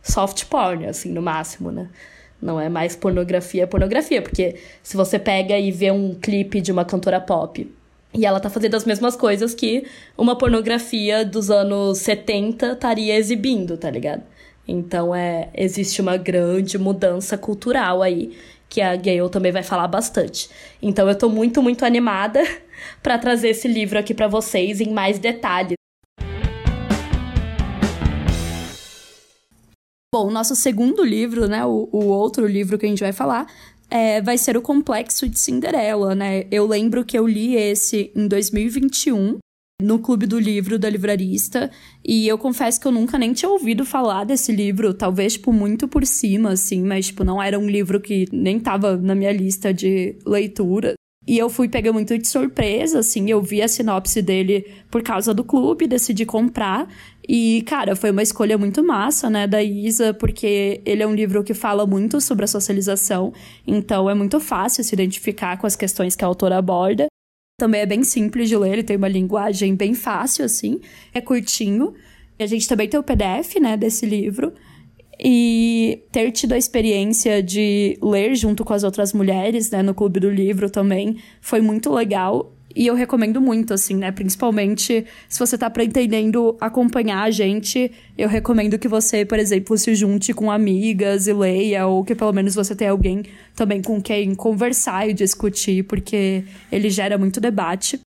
[0.03, 1.91] soft porn, assim, no máximo, né?
[2.41, 6.73] Não é mais pornografia, é pornografia, porque se você pega e vê um clipe de
[6.73, 7.71] uma cantora pop
[8.13, 9.87] e ela tá fazendo as mesmas coisas que
[10.19, 14.23] uma pornografia dos anos 70 estaria exibindo, tá ligado?
[14.67, 18.37] Então é, existe uma grande mudança cultural aí,
[18.69, 20.49] que a Gayle também vai falar bastante.
[20.81, 22.41] Então eu tô muito, muito animada
[23.03, 25.75] pra trazer esse livro aqui pra vocês em mais detalhes.
[30.13, 33.47] Bom, o nosso segundo livro, né, o, o outro livro que a gente vai falar,
[33.91, 36.47] é, vai ser o Complexo de Cinderela, né?
[36.51, 39.39] Eu lembro que eu li esse em 2021
[39.83, 41.71] no Clube do Livro da Livrarista
[42.05, 45.89] e eu confesso que eu nunca nem tinha ouvido falar desse livro, talvez tipo muito
[45.89, 49.73] por cima assim, mas tipo não era um livro que nem tava na minha lista
[49.73, 50.95] de leitura.
[51.27, 55.35] E eu fui pegar muito de surpresa, assim, eu vi a sinopse dele por causa
[55.35, 56.89] do clube, decidi comprar.
[57.33, 61.45] E, cara, foi uma escolha muito massa, né, da Isa, porque ele é um livro
[61.45, 63.33] que fala muito sobre a socialização,
[63.65, 67.07] então é muito fácil se identificar com as questões que a autora aborda.
[67.57, 70.81] Também é bem simples de ler, ele tem uma linguagem bem fácil, assim,
[71.15, 71.95] é curtinho.
[72.37, 74.53] E a gente também tem o PDF, né, desse livro.
[75.17, 80.19] E ter tido a experiência de ler junto com as outras mulheres, né, no Clube
[80.19, 82.53] do Livro também, foi muito legal.
[82.75, 84.13] E eu recomendo muito, assim, né?
[84.13, 89.95] Principalmente se você tá pretendendo acompanhar a gente, eu recomendo que você, por exemplo, se
[89.95, 93.25] junte com amigas e leia, ou que pelo menos você tenha alguém
[93.57, 98.01] também com quem conversar e discutir, porque ele gera muito debate.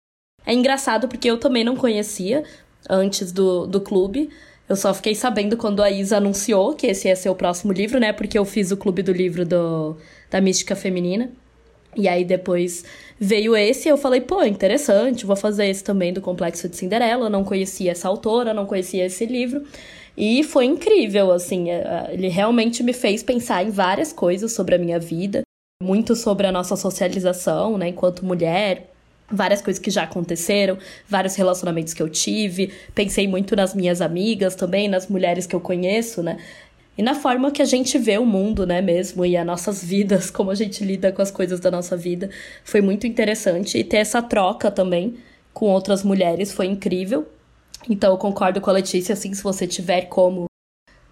[0.45, 2.43] É engraçado porque eu também não conhecia
[2.89, 4.29] antes do, do clube.
[4.69, 7.99] Eu só fiquei sabendo quando a Isa anunciou que esse ia ser o próximo livro,
[7.99, 8.13] né?
[8.13, 9.97] Porque eu fiz o clube do livro do,
[10.29, 11.29] da mística feminina.
[11.95, 12.85] E aí depois
[13.19, 17.29] veio esse e eu falei, pô, interessante, vou fazer esse também do Complexo de Cinderela.
[17.29, 19.63] Não conhecia essa autora, não conhecia esse livro.
[20.15, 24.75] E foi incrível, assim, é, é, ele realmente me fez pensar em várias coisas sobre
[24.75, 25.41] a minha vida,
[25.81, 28.91] muito sobre a nossa socialização, né, enquanto mulher,
[29.31, 30.77] várias coisas que já aconteceram,
[31.07, 35.61] vários relacionamentos que eu tive, pensei muito nas minhas amigas também, nas mulheres que eu
[35.61, 36.37] conheço, né?
[37.01, 40.29] E na forma que a gente vê o mundo, né, mesmo, e as nossas vidas,
[40.29, 42.29] como a gente lida com as coisas da nossa vida,
[42.63, 43.75] foi muito interessante.
[43.75, 45.15] E ter essa troca também
[45.51, 47.27] com outras mulheres foi incrível.
[47.89, 50.45] Então eu concordo com a Letícia, assim, se você tiver como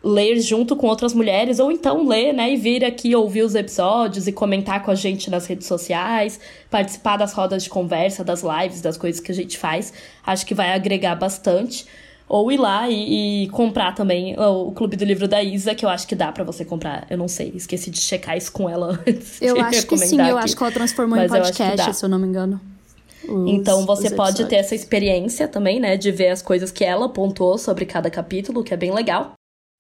[0.04, 4.28] ler junto com outras mulheres, ou então ler, né, e vir aqui ouvir os episódios
[4.28, 8.80] e comentar com a gente nas redes sociais, participar das rodas de conversa, das lives,
[8.80, 9.91] das coisas que a gente faz,
[10.23, 11.88] acho que vai agregar bastante.
[12.29, 15.83] Ou ir lá e, e comprar também o, o, Clube do Livro da Isa, que
[15.83, 17.07] eu acho que dá para você comprar.
[17.09, 19.41] Eu não sei, esqueci de checar isso com ela antes.
[19.41, 20.29] Eu acho que sim, aqui.
[20.29, 22.61] eu acho que ela transformou Mas em podcast, se eu não me engano.
[23.27, 27.09] Os, então você pode ter essa experiência também, né, de ver as coisas que ela
[27.09, 29.33] pontuou sobre cada capítulo, que é bem legal.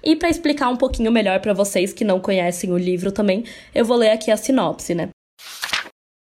[0.03, 3.43] E para explicar um pouquinho melhor para vocês que não conhecem o livro também,
[3.75, 5.09] eu vou ler aqui a sinopse, né?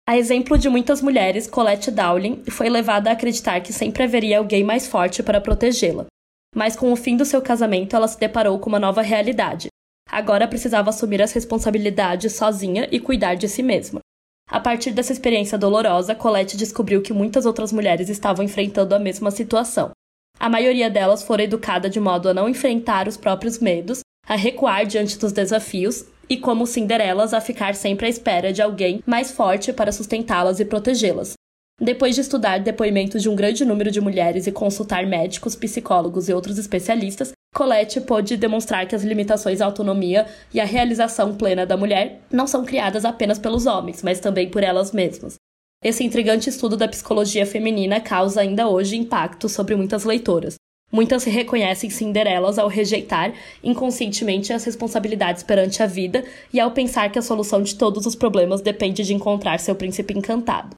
[0.07, 4.63] A exemplo de muitas mulheres, Colette Dowling foi levada a acreditar que sempre haveria alguém
[4.63, 6.05] mais forte para protegê-la.
[6.53, 9.67] Mas com o fim do seu casamento, ela se deparou com uma nova realidade.
[10.09, 13.99] Agora precisava assumir as responsabilidades sozinha e cuidar de si mesma.
[14.47, 19.31] A partir dessa experiência dolorosa, Colette descobriu que muitas outras mulheres estavam enfrentando a mesma
[19.31, 19.91] situação.
[20.39, 24.85] A maioria delas foram educada de modo a não enfrentar os próprios medos, a recuar
[24.85, 29.73] diante dos desafios e, como Cinderelas, a ficar sempre à espera de alguém mais forte
[29.73, 31.33] para sustentá-las e protegê-las.
[31.81, 36.33] Depois de estudar depoimentos de um grande número de mulheres e consultar médicos, psicólogos e
[36.33, 41.75] outros especialistas, Colette pôde demonstrar que as limitações à autonomia e à realização plena da
[41.75, 45.35] mulher não são criadas apenas pelos homens, mas também por elas mesmas.
[45.83, 50.55] Esse intrigante estudo da psicologia feminina causa ainda hoje impacto sobre muitas leitoras.
[50.91, 53.33] Muitas se reconhecem Cinderelas ao rejeitar
[53.63, 58.15] inconscientemente as responsabilidades perante a vida e ao pensar que a solução de todos os
[58.15, 60.75] problemas depende de encontrar seu príncipe encantado.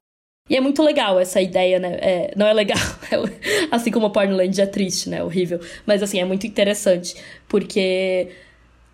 [0.48, 1.98] E é muito legal essa ideia, né?
[2.00, 2.78] É, não é legal,
[3.10, 5.22] é assim como a Pornland é triste, né?
[5.22, 5.60] Horrível.
[5.84, 7.16] Mas assim, é muito interessante,
[7.48, 8.28] porque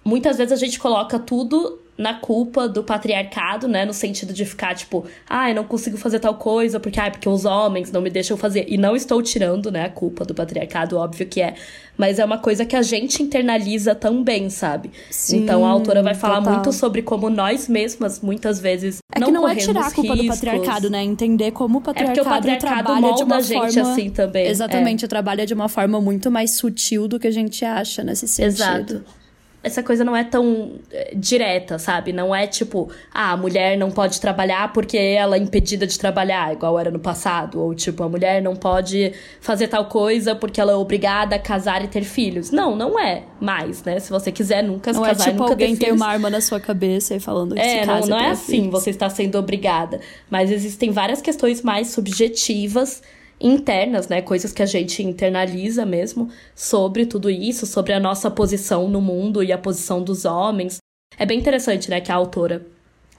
[0.05, 3.85] muitas vezes a gente coloca tudo na culpa do patriarcado, né?
[3.85, 7.29] No sentido de ficar tipo, ah, eu não consigo fazer tal coisa porque, ah, porque
[7.29, 8.65] os homens não me deixam fazer.
[8.69, 11.55] E não estou tirando, né, a culpa do patriarcado, óbvio que é.
[11.97, 14.91] Mas é uma coisa que a gente internaliza também, sabe?
[15.11, 16.55] Sim, então a autora vai falar total.
[16.55, 20.15] muito sobre como nós mesmas, muitas vezes, é não que não é tirar a culpa
[20.15, 20.41] riscos.
[20.41, 21.03] do patriarcado, né?
[21.03, 23.93] Entender como o patriarcado, é o patriarcado trabalha de uma a gente forma...
[23.93, 24.47] assim também.
[24.47, 25.09] Exatamente, é.
[25.09, 28.55] trabalha de uma forma muito mais sutil do que a gente acha nesse sentido.
[28.55, 29.22] Exato
[29.63, 32.13] essa coisa não é tão eh, direta, sabe?
[32.13, 36.53] Não é tipo, ah, a mulher não pode trabalhar porque ela é impedida de trabalhar,
[36.53, 37.61] igual era no passado.
[37.61, 41.85] Ou tipo, a mulher não pode fazer tal coisa porque ela é obrigada a casar
[41.85, 42.51] e ter filhos.
[42.51, 44.01] Não, não é mais, né?
[44.01, 46.07] Se você quiser nunca não se é casar é tipo nunca alguém ter tem uma
[46.07, 48.71] arma na sua cabeça e falando que é, se casa não, não é assim, filhos.
[48.71, 50.01] você está sendo obrigada.
[50.29, 53.01] Mas existem várias questões mais subjetivas
[53.43, 58.89] internas, né, coisas que a gente internaliza mesmo sobre tudo isso, sobre a nossa posição
[58.89, 60.79] no mundo e a posição dos homens.
[61.19, 62.65] É bem interessante, né, que a autora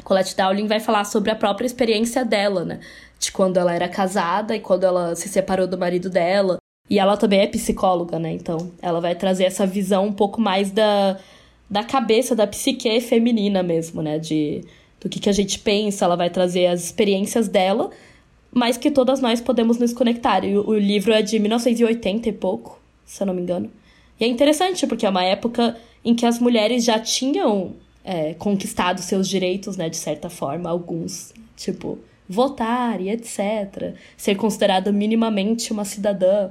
[0.03, 2.79] Colette Dowling vai falar sobre a própria experiência dela, né,
[3.19, 6.57] de quando ela era casada e quando ela se separou do marido dela.
[6.89, 8.33] E ela também é psicóloga, né?
[8.33, 11.17] Então, ela vai trazer essa visão um pouco mais da,
[11.69, 14.19] da cabeça, da psique feminina mesmo, né?
[14.19, 14.65] De,
[14.99, 16.03] do que, que a gente pensa.
[16.03, 17.89] Ela vai trazer as experiências dela
[18.53, 20.43] mas que todas nós podemos nos conectar.
[20.43, 23.69] E o, o livro é de 1980 e pouco, se eu não me engano.
[24.19, 29.01] E é interessante, porque é uma época em que as mulheres já tinham é, conquistado
[29.01, 33.95] seus direitos, né, de certa forma, alguns, tipo, votar e etc.
[34.15, 36.49] Ser considerada minimamente uma cidadã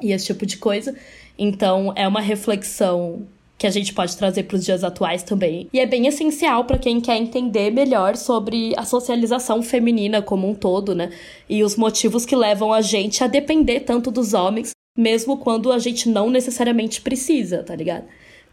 [0.00, 0.96] e esse tipo de coisa.
[1.38, 5.68] Então, é uma reflexão que a gente pode trazer para os dias atuais também.
[5.72, 10.54] E é bem essencial para quem quer entender melhor sobre a socialização feminina como um
[10.54, 11.10] todo, né?
[11.48, 15.78] E os motivos que levam a gente a depender tanto dos homens, mesmo quando a
[15.78, 18.04] gente não necessariamente precisa, tá ligado?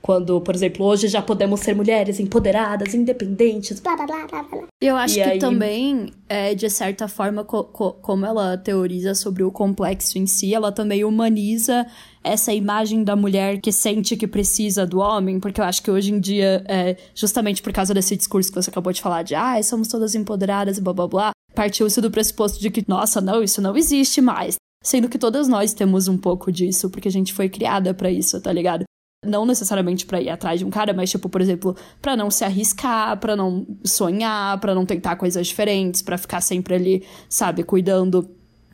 [0.02, 4.64] Quando, por exemplo, hoje já podemos ser mulheres empoderadas, independentes, blá blá blá blá blá.
[4.82, 5.40] Eu acho e que aí...
[5.40, 10.54] também, é, de certa forma, co co como ela teoriza sobre o complexo em si,
[10.56, 11.86] ela também humaniza
[12.24, 16.12] essa imagem da mulher que sente que precisa do homem, porque eu acho que hoje
[16.12, 19.62] em dia, é, justamente por causa desse discurso que você acabou de falar de ah,
[19.62, 23.62] somos todas empoderadas e blá blá blá, partiu-se do pressuposto de que, nossa, não, isso
[23.62, 24.56] não existe mais.
[24.84, 28.42] Sendo que todas nós temos um pouco disso, porque a gente foi criada para isso,
[28.42, 28.84] tá ligado?
[29.24, 32.44] Não necessariamente para ir atrás de um cara, mas tipo, por exemplo, para não se
[32.44, 38.28] arriscar, para não sonhar, para não tentar coisas diferentes, para ficar sempre ali, sabe, cuidando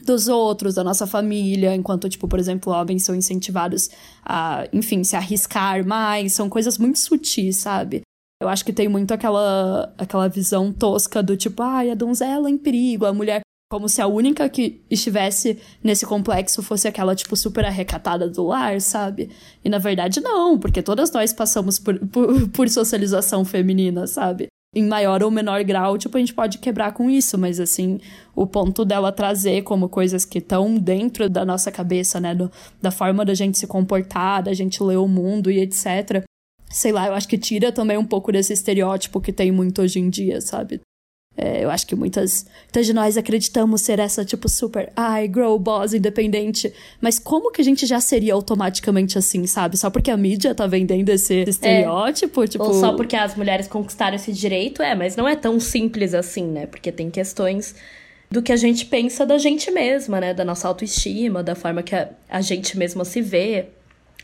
[0.06, 3.89] dos outros, da nossa família, enquanto, tipo, por exemplo, homens são incentivados
[4.24, 8.04] a, enfim, se arriscar mais, são coisas muito sutis, sabe?
[8.41, 12.58] Eu acho que tem muito aquela, aquela visão tosca do tipo, ai, a donzela em
[12.58, 17.65] perigo, a mulher como se a única que estivesse nesse complexo fosse aquela, tipo, super
[17.65, 19.30] arrecatada do lar, sabe?
[19.63, 24.47] E na verdade não, porque todas nós passamos por, por, por, socialização feminina, sabe?
[24.74, 27.99] Em maior ou menor grau, tipo, a gente pode quebrar com isso, mas assim,
[28.36, 32.34] o ponto dela trazer como coisas que estão dentro da nossa cabeça, né?
[32.34, 32.49] Do,
[32.82, 36.24] da forma da gente se comportar, da gente ler o mundo e etc.
[36.70, 39.99] Sei lá, eu acho que tira também um pouco desse estereótipo que tem muito hoje
[39.99, 40.82] em dia, sabe?
[41.38, 45.57] É, eu acho que muitas, muitas de nós acreditamos ser essa, tipo, super, ai, grow
[45.59, 46.73] boss, independente.
[46.99, 49.77] Mas como que a gente já seria automaticamente assim, sabe?
[49.77, 52.47] Só porque a mídia tá vendendo esse estereótipo, é.
[52.47, 52.63] tipo...
[52.63, 56.43] Ou só porque as mulheres conquistaram esse direito, é, mas não é tão simples assim,
[56.43, 56.65] né?
[56.65, 57.75] Porque tem questões
[58.31, 60.33] do que a gente pensa da gente mesma, né?
[60.33, 63.67] Da nossa autoestima, da forma que a, a gente mesma se vê.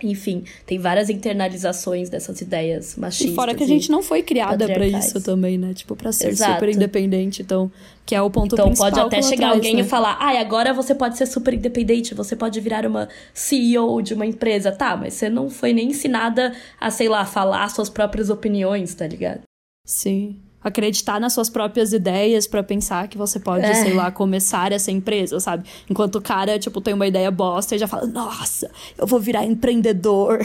[0.04, 3.32] Enfim, tem várias internalizações dessas ideias machistas.
[3.32, 5.74] E fora que a gente não foi criada para isso também, né?
[5.74, 6.54] Tipo, pra ser Exato.
[6.54, 7.72] super independente, então,
[8.06, 8.90] que é o ponto então, principal.
[8.90, 9.82] Então pode até chegar alguém né?
[9.82, 14.02] e falar: "Ai, ah, agora você pode ser super independente, você pode virar uma CEO
[14.02, 14.72] de uma empresa".
[14.72, 19.08] Tá, mas você não foi nem ensinada a, sei lá, falar suas próprias opiniões, tá
[19.08, 19.42] ligado?
[19.86, 23.74] Sim acreditar nas suas próprias ideias para pensar que você pode, é.
[23.74, 25.68] sei lá, começar essa empresa, sabe?
[25.90, 29.46] Enquanto o cara, tipo, tem uma ideia bosta e já fala, nossa, eu vou virar
[29.46, 30.40] empreendedor.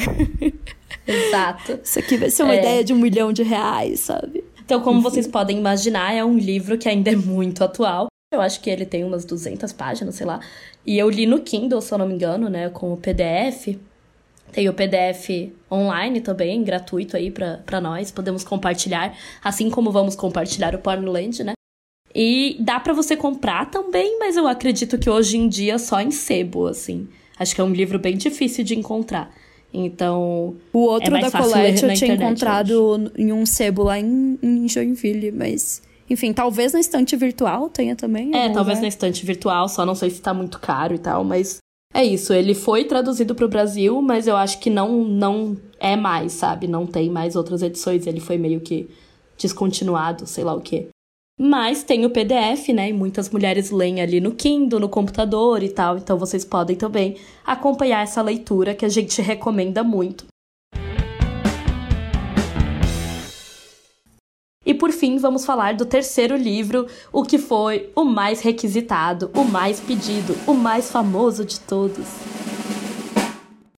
[1.06, 1.80] Exato.
[1.82, 2.58] Isso aqui vai ser uma é.
[2.58, 4.44] ideia de um milhão de reais, sabe?
[4.64, 5.10] Então, como Enfim.
[5.10, 8.08] vocês podem imaginar, é um livro que ainda é muito atual.
[8.30, 10.40] Eu acho que ele tem umas 200 páginas, sei lá.
[10.84, 13.78] E eu li no Kindle, se eu não me engano, né, com o PDF.
[14.53, 20.74] Tem o PDF online também, gratuito aí para nós, podemos compartilhar, assim como vamos compartilhar
[20.74, 21.53] o Pornland, né?
[22.14, 26.11] E dá para você comprar também, mas eu acredito que hoje em dia só em
[26.11, 27.07] sebo, assim.
[27.38, 29.30] Acho que é um livro bem difícil de encontrar.
[29.72, 30.57] Então.
[30.72, 35.30] O outro é da Colette eu tinha encontrado em um sebo lá em, em Joinville,
[35.30, 35.82] mas.
[36.11, 38.34] Enfim, talvez na estante virtual tenha também.
[38.34, 38.82] É, talvez lugar.
[38.82, 41.59] na estante virtual, só não sei se tá muito caro e tal, mas
[41.95, 45.97] é isso, ele foi traduzido para o Brasil, mas eu acho que não não é
[45.97, 46.68] mais, sabe?
[46.68, 48.89] Não tem mais outras edições, ele foi meio que
[49.36, 50.89] descontinuado, sei lá o quê.
[51.41, 52.91] Mas tem o PDF, né?
[52.91, 57.16] E muitas mulheres leem ali no Kindle, no computador e tal, então vocês podem também
[57.47, 60.26] acompanhar essa leitura que a gente recomenda muito.
[64.68, 69.42] E por fim, vamos falar do terceiro livro, o que foi o mais requisitado, o
[69.42, 72.04] mais pedido, o mais famoso de todos.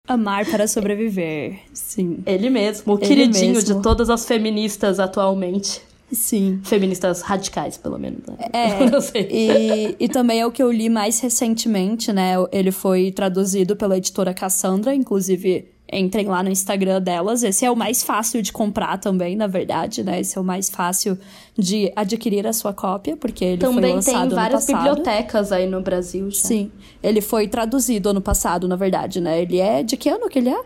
[0.08, 1.60] Amar para sobreviver.
[1.72, 2.18] Sim.
[2.26, 3.76] Ele mesmo, o Ele queridinho mesmo.
[3.76, 5.80] de todas as feministas atualmente.
[6.10, 6.60] Sim.
[6.64, 8.26] Feministas radicais, pelo menos.
[8.26, 8.48] Né?
[8.52, 9.14] É.
[9.30, 12.34] e, e também é o que eu li mais recentemente, né?
[12.50, 17.42] Ele foi traduzido pela editora Cassandra, inclusive entrem lá no Instagram delas.
[17.42, 20.20] Esse é o mais fácil de comprar também, na verdade, né?
[20.20, 21.18] Esse é o mais fácil
[21.56, 25.80] de adquirir a sua cópia, porque ele também foi lançado tem várias bibliotecas aí no
[25.80, 26.40] Brasil já.
[26.40, 26.70] Sim.
[27.02, 29.42] Ele foi traduzido ano passado, na verdade, né?
[29.42, 30.60] Ele é de que ano que ele é?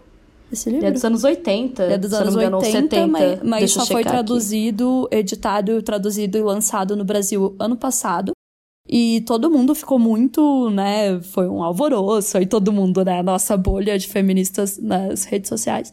[0.53, 0.85] Esse livro?
[0.85, 1.83] Ele é dos anos 80.
[1.83, 5.17] É dos anos 80, 70, mas, mas só foi traduzido, aqui.
[5.17, 8.34] editado, traduzido e lançado no Brasil ano passado.
[8.97, 11.21] E todo mundo ficou muito, né?
[11.21, 13.25] Foi um alvoroço, e todo mundo, né?
[13.25, 15.93] Nossa bolha de feministas nas redes sociais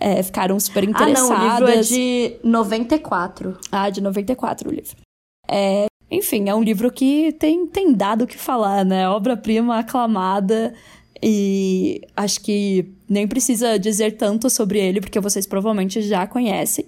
[0.00, 1.30] é, ficaram super interessadas.
[1.30, 3.58] Ah, não, o livro é de 94.
[3.70, 4.96] Ah, de 94 o livro.
[5.46, 9.06] É, enfim, é um livro que tem, tem dado o que falar, né?
[9.10, 10.72] Obra-prima aclamada.
[11.22, 16.86] E acho que nem precisa dizer tanto sobre ele, porque vocês provavelmente já conhecem.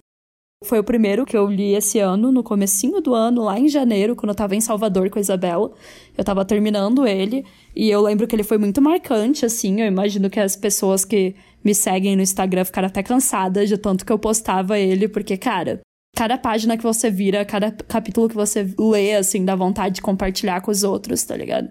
[0.62, 4.14] Foi o primeiro que eu li esse ano, no comecinho do ano, lá em janeiro,
[4.14, 5.72] quando eu tava em Salvador com a Isabela.
[6.16, 9.80] Eu tava terminando ele, e eu lembro que ele foi muito marcante, assim.
[9.80, 11.34] Eu imagino que as pessoas que
[11.64, 15.80] me seguem no Instagram ficaram até cansadas de tanto que eu postava ele, porque, cara,
[16.14, 20.60] cada página que você vira, cada capítulo que você lê, assim, dá vontade de compartilhar
[20.60, 21.70] com os outros, tá ligado?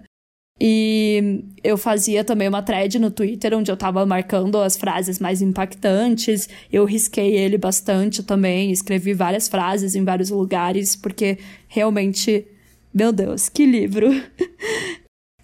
[0.62, 5.40] E eu fazia também uma thread no Twitter onde eu tava marcando as frases mais
[5.40, 6.50] impactantes.
[6.70, 12.46] Eu risquei ele bastante também, escrevi várias frases em vários lugares, porque realmente,
[12.92, 14.10] meu Deus, que livro!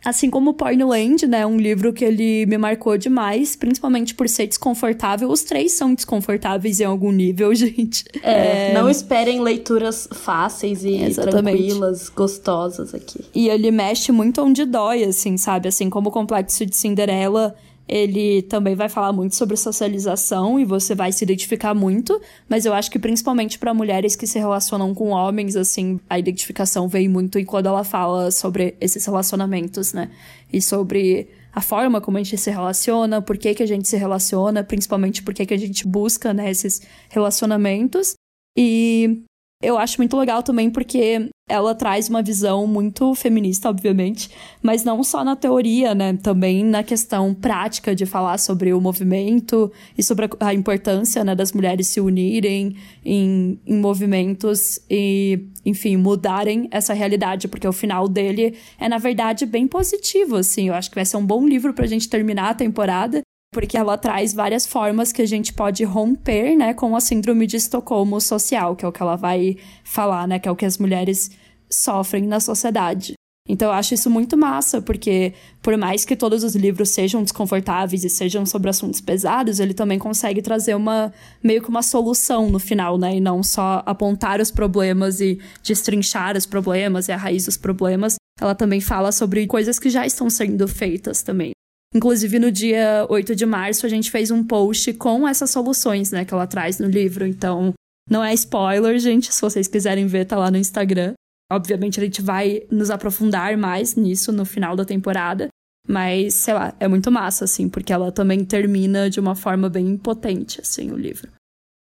[0.07, 1.44] Assim como Pornland, né?
[1.44, 5.28] Um livro que ele me marcou demais, principalmente por ser desconfortável.
[5.28, 8.04] Os três são desconfortáveis em algum nível, gente.
[8.22, 8.72] É, é...
[8.72, 11.59] não esperem leituras fáceis e Exatamente.
[11.59, 13.18] tranquilas, gostosas aqui.
[13.34, 15.66] E ele mexe muito onde dói, assim, sabe?
[15.66, 17.57] Assim como o Complexo de Cinderela
[17.89, 22.74] ele também vai falar muito sobre socialização e você vai se identificar muito, mas eu
[22.74, 27.43] acho que principalmente para mulheres que se relacionam com homens, assim, a identificação vem muito
[27.45, 30.11] quando ela fala sobre esses relacionamentos, né?
[30.53, 33.97] E sobre a forma como a gente se relaciona, por que, que a gente se
[33.97, 38.14] relaciona, principalmente por que, que a gente busca, né, esses relacionamentos.
[38.55, 39.22] E
[39.62, 44.28] eu acho muito legal também porque ela traz uma visão muito feminista, obviamente,
[44.61, 46.14] mas não só na teoria, né?
[46.20, 51.52] Também na questão prática de falar sobre o movimento e sobre a importância né, das
[51.52, 58.57] mulheres se unirem em, em movimentos e, enfim, mudarem essa realidade, porque o final dele
[58.78, 60.68] é, na verdade, bem positivo, assim.
[60.68, 63.22] Eu acho que vai ser um bom livro pra gente terminar a temporada
[63.53, 67.57] porque ela traz várias formas que a gente pode romper, né, com a síndrome de
[67.57, 70.78] Estocolmo social, que é o que ela vai falar, né, que é o que as
[70.78, 71.30] mulheres
[71.70, 73.14] sofrem na sociedade.
[73.49, 75.32] Então eu acho isso muito massa, porque
[75.62, 79.99] por mais que todos os livros sejam desconfortáveis e sejam sobre assuntos pesados, ele também
[79.99, 83.16] consegue trazer uma meio que uma solução no final, né?
[83.16, 88.16] E não só apontar os problemas e destrinchar os problemas e a raiz dos problemas.
[88.40, 91.53] Ela também fala sobre coisas que já estão sendo feitas também.
[91.97, 96.26] Inclusive, no dia 8 de março, a gente fez um post com essas soluções, né,
[96.26, 97.26] que ela traz no livro.
[97.26, 97.72] Então,
[98.11, 99.32] não é spoiler, gente.
[99.32, 101.14] Se vocês quiserem ver, tá lá no Instagram.
[101.51, 105.49] Obviamente, a gente vai nos aprofundar mais nisso no final da temporada.
[105.88, 109.97] Mas, sei lá, é muito massa, assim, porque ela também termina de uma forma bem
[109.97, 111.30] potente, assim, o livro.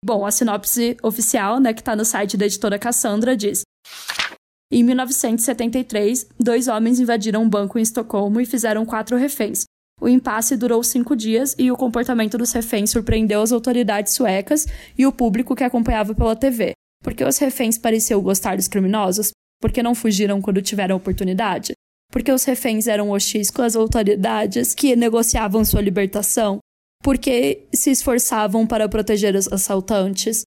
[0.03, 3.65] Bom, a sinopse oficial, né, que tá no site da editora Cassandra, diz:
[4.73, 9.65] Em 1973, dois homens invadiram um banco em Estocolmo e fizeram quatro reféns,
[10.01, 15.07] o impasse durou cinco dias e o comportamento dos reféns surpreendeu as autoridades suecas e
[15.07, 16.73] o público que acompanhava pela TV.
[17.03, 19.31] Porque os reféns pareciam gostar dos criminosos?
[19.61, 21.73] Porque não fugiram quando tiveram oportunidade?
[22.11, 26.59] Porque os reféns eram hostis com as autoridades que negociavam sua libertação?
[27.03, 30.43] Porque se esforçavam para proteger os assaltantes?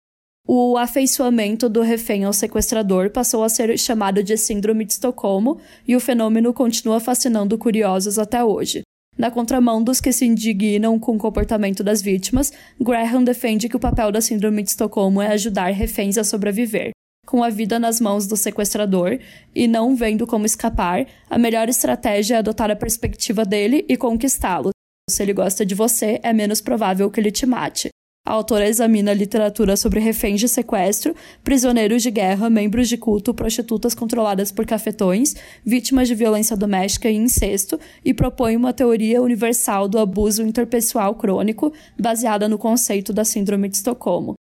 [0.45, 5.95] O afeiçoamento do refém ao sequestrador passou a ser chamado de Síndrome de Estocolmo e
[5.95, 8.81] o fenômeno continua fascinando curiosos até hoje.
[9.17, 12.51] Na contramão dos que se indignam com o comportamento das vítimas,
[12.81, 16.91] Graham defende que o papel da Síndrome de Estocolmo é ajudar reféns a sobreviver.
[17.25, 19.19] Com a vida nas mãos do sequestrador
[19.55, 24.71] e não vendo como escapar, a melhor estratégia é adotar a perspectiva dele e conquistá-lo.
[25.09, 27.89] Se ele gosta de você, é menos provável que ele te mate.
[28.25, 31.13] A autora examina literatura sobre reféns de sequestro,
[31.43, 37.17] prisioneiros de guerra, membros de culto, prostitutas controladas por cafetões, vítimas de violência doméstica e
[37.17, 43.67] incesto e propõe uma teoria universal do abuso interpessoal crônico baseada no conceito da Síndrome
[43.67, 44.35] de Estocolmo.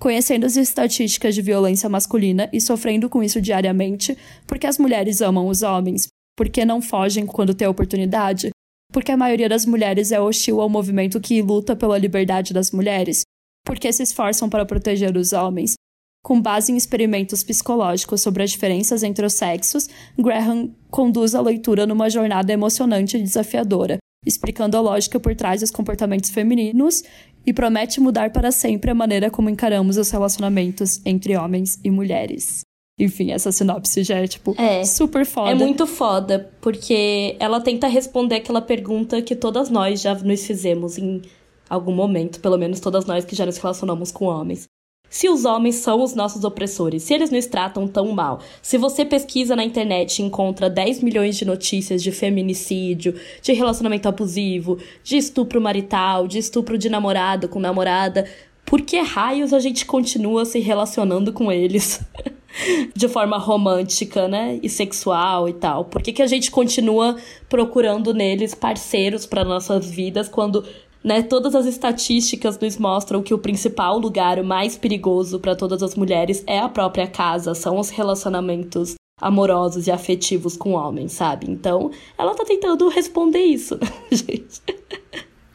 [0.00, 4.18] Conhecendo as estatísticas de violência masculina e sofrendo com isso diariamente,
[4.48, 8.50] porque as mulheres amam os homens, porque não fogem quando têm oportunidade,
[8.92, 13.22] porque a maioria das mulheres é hostil ao movimento que luta pela liberdade das mulheres,
[13.64, 15.74] porque se esforçam para proteger os homens.
[16.22, 21.86] Com base em experimentos psicológicos sobre as diferenças entre os sexos, Graham conduz a leitura
[21.86, 27.02] numa jornada emocionante e desafiadora, explicando a lógica por trás dos comportamentos femininos
[27.46, 32.60] e promete mudar para sempre a maneira como encaramos os relacionamentos entre homens e mulheres.
[32.98, 35.50] Enfim, essa sinopse já é, tipo, é, super foda.
[35.50, 40.98] É muito foda, porque ela tenta responder aquela pergunta que todas nós já nos fizemos
[40.98, 41.22] em
[41.70, 44.68] algum momento, pelo menos todas nós que já nos relacionamos com homens.
[45.10, 49.06] Se os homens são os nossos opressores, se eles nos tratam tão mal, se você
[49.06, 55.16] pesquisa na internet e encontra 10 milhões de notícias de feminicídio, de relacionamento abusivo, de
[55.16, 58.26] estupro marital, de estupro de namorado com namorada,
[58.68, 62.00] por que raios a gente continua se relacionando com eles?
[62.94, 64.58] de forma romântica, né?
[64.62, 65.84] E sexual e tal.
[65.84, 67.16] Por que, que a gente continua
[67.48, 70.64] procurando neles parceiros para nossas vidas quando
[71.02, 75.82] né, todas as estatísticas nos mostram que o principal lugar, o mais perigoso para todas
[75.82, 81.50] as mulheres é a própria casa, são os relacionamentos amorosos e afetivos com homens, sabe?
[81.50, 83.78] Então, ela tá tentando responder isso,
[84.10, 84.60] gente.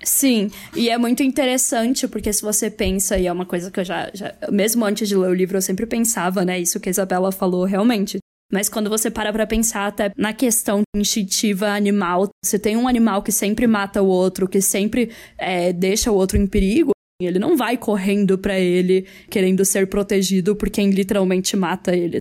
[0.06, 3.86] Sim, e é muito interessante, porque se você pensa, e é uma coisa que eu
[3.86, 4.36] já, já.
[4.52, 6.60] Mesmo antes de ler o livro, eu sempre pensava, né?
[6.60, 8.18] Isso que a Isabela falou realmente.
[8.52, 13.24] Mas quando você para pra pensar até na questão instintiva animal, você tem um animal
[13.24, 16.92] que sempre mata o outro, que sempre é, deixa o outro em perigo,
[17.22, 22.20] ele não vai correndo para ele querendo ser protegido por quem literalmente mata ele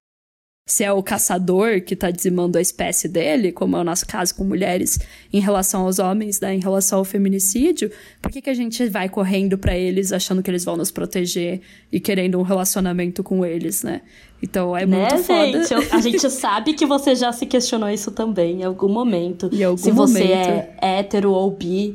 [0.64, 4.34] se é o caçador que está dizimando a espécie dele, como é o nosso caso
[4.34, 4.98] com mulheres
[5.32, 7.90] em relação aos homens, né, em relação ao feminicídio,
[8.20, 11.60] por que, que a gente vai correndo para eles achando que eles vão nos proteger
[11.90, 14.02] e querendo um relacionamento com eles, né?
[14.40, 15.64] Então é muito né, foda.
[15.64, 15.94] Gente?
[15.94, 19.50] A gente sabe que você já se questionou isso também em algum momento.
[19.52, 20.12] Em algum se momento.
[20.12, 21.94] você é hétero ou bi.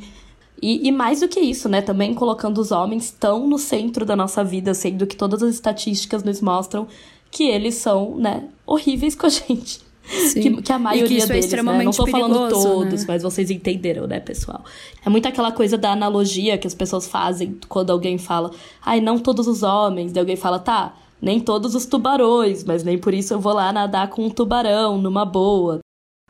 [0.61, 1.82] E, e, mais do que isso, né?
[1.82, 6.24] Também colocando os homens tão no centro da nossa vida, sendo que todas as estatísticas
[6.24, 6.88] nos mostram
[7.32, 9.86] que eles são, né, horríveis com a gente.
[10.34, 11.86] Que, que, a maioria que isso deles, é extremamente né?
[11.86, 13.05] Não tô falando todos, né?
[13.09, 14.63] mas vocês entenderam, né, pessoal?
[15.05, 18.51] É muito aquela coisa da analogia que as pessoas fazem quando alguém fala,
[18.86, 20.13] ai, não todos os homens.
[20.13, 23.71] Daí alguém fala, tá, nem todos os tubarões, mas nem por isso eu vou lá
[23.73, 25.80] nadar com um tubarão numa boa.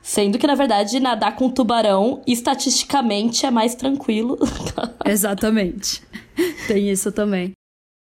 [0.01, 4.37] Sendo que, na verdade, nadar com um tubarão, estatisticamente, é mais tranquilo.
[5.05, 6.01] Exatamente.
[6.67, 7.51] Tem isso também.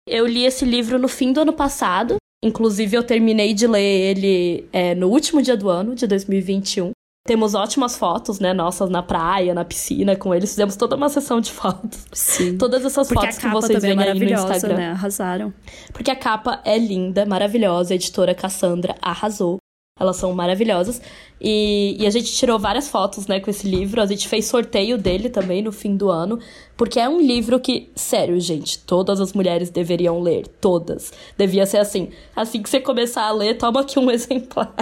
[0.06, 2.16] Eu li esse livro no fim do ano passado.
[2.42, 6.90] Inclusive, eu terminei de ler ele é, no último dia do ano, de 2021.
[7.26, 10.50] Temos ótimas fotos, né, nossas na praia, na piscina com eles.
[10.50, 12.06] Fizemos toda uma sessão de fotos.
[12.12, 12.56] Sim.
[12.56, 14.76] Todas essas Porque fotos que vocês é veem aí no Instagram.
[14.76, 14.90] né?
[14.90, 15.52] Arrasaram.
[15.92, 17.92] Porque a capa é linda, maravilhosa.
[17.92, 19.58] A editora Cassandra arrasou.
[19.98, 21.00] Elas são maravilhosas.
[21.40, 24.02] E, e, a gente tirou várias fotos, né, com esse livro.
[24.02, 26.38] A gente fez sorteio dele também no fim do ano.
[26.76, 30.46] Porque é um livro que, sério, gente, todas as mulheres deveriam ler.
[30.60, 31.14] Todas.
[31.38, 32.10] Devia ser assim.
[32.34, 34.74] Assim que você começar a ler, toma aqui um exemplar.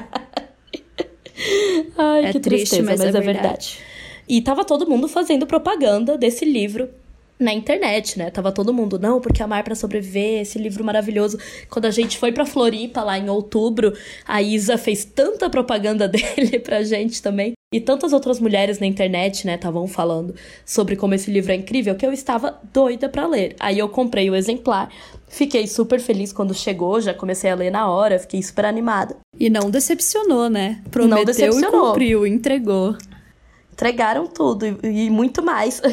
[1.97, 3.33] Ai, É que triste, tristeza, mas mas, é é verdade.
[3.33, 3.79] verdade.
[4.29, 6.89] E tava todo mundo fazendo propaganda desse livro
[7.39, 8.31] na internet, né?
[8.31, 11.39] Tava todo mundo, não, porque Amar para Sobreviver, esse livro maravilhoso.
[11.69, 13.93] Quando a gente foi pra Floripa lá em outubro,
[14.27, 17.53] a Isa fez tanta propaganda dele pra gente também.
[17.73, 20.33] E tantas outras mulheres na internet, né, estavam falando
[20.65, 23.57] sobre como esse livro é incrível, que eu estava doida para ler.
[23.59, 24.89] Aí eu comprei o exemplar,
[25.27, 29.17] fiquei super feliz quando chegou, já comecei a ler na hora, fiquei super animada.
[29.41, 30.85] E não decepcionou, né?
[30.89, 31.87] Prometeu decepcionou.
[31.87, 32.97] e cumpriu, entregou.
[33.75, 35.83] Entregaram tudo e, e muito mais.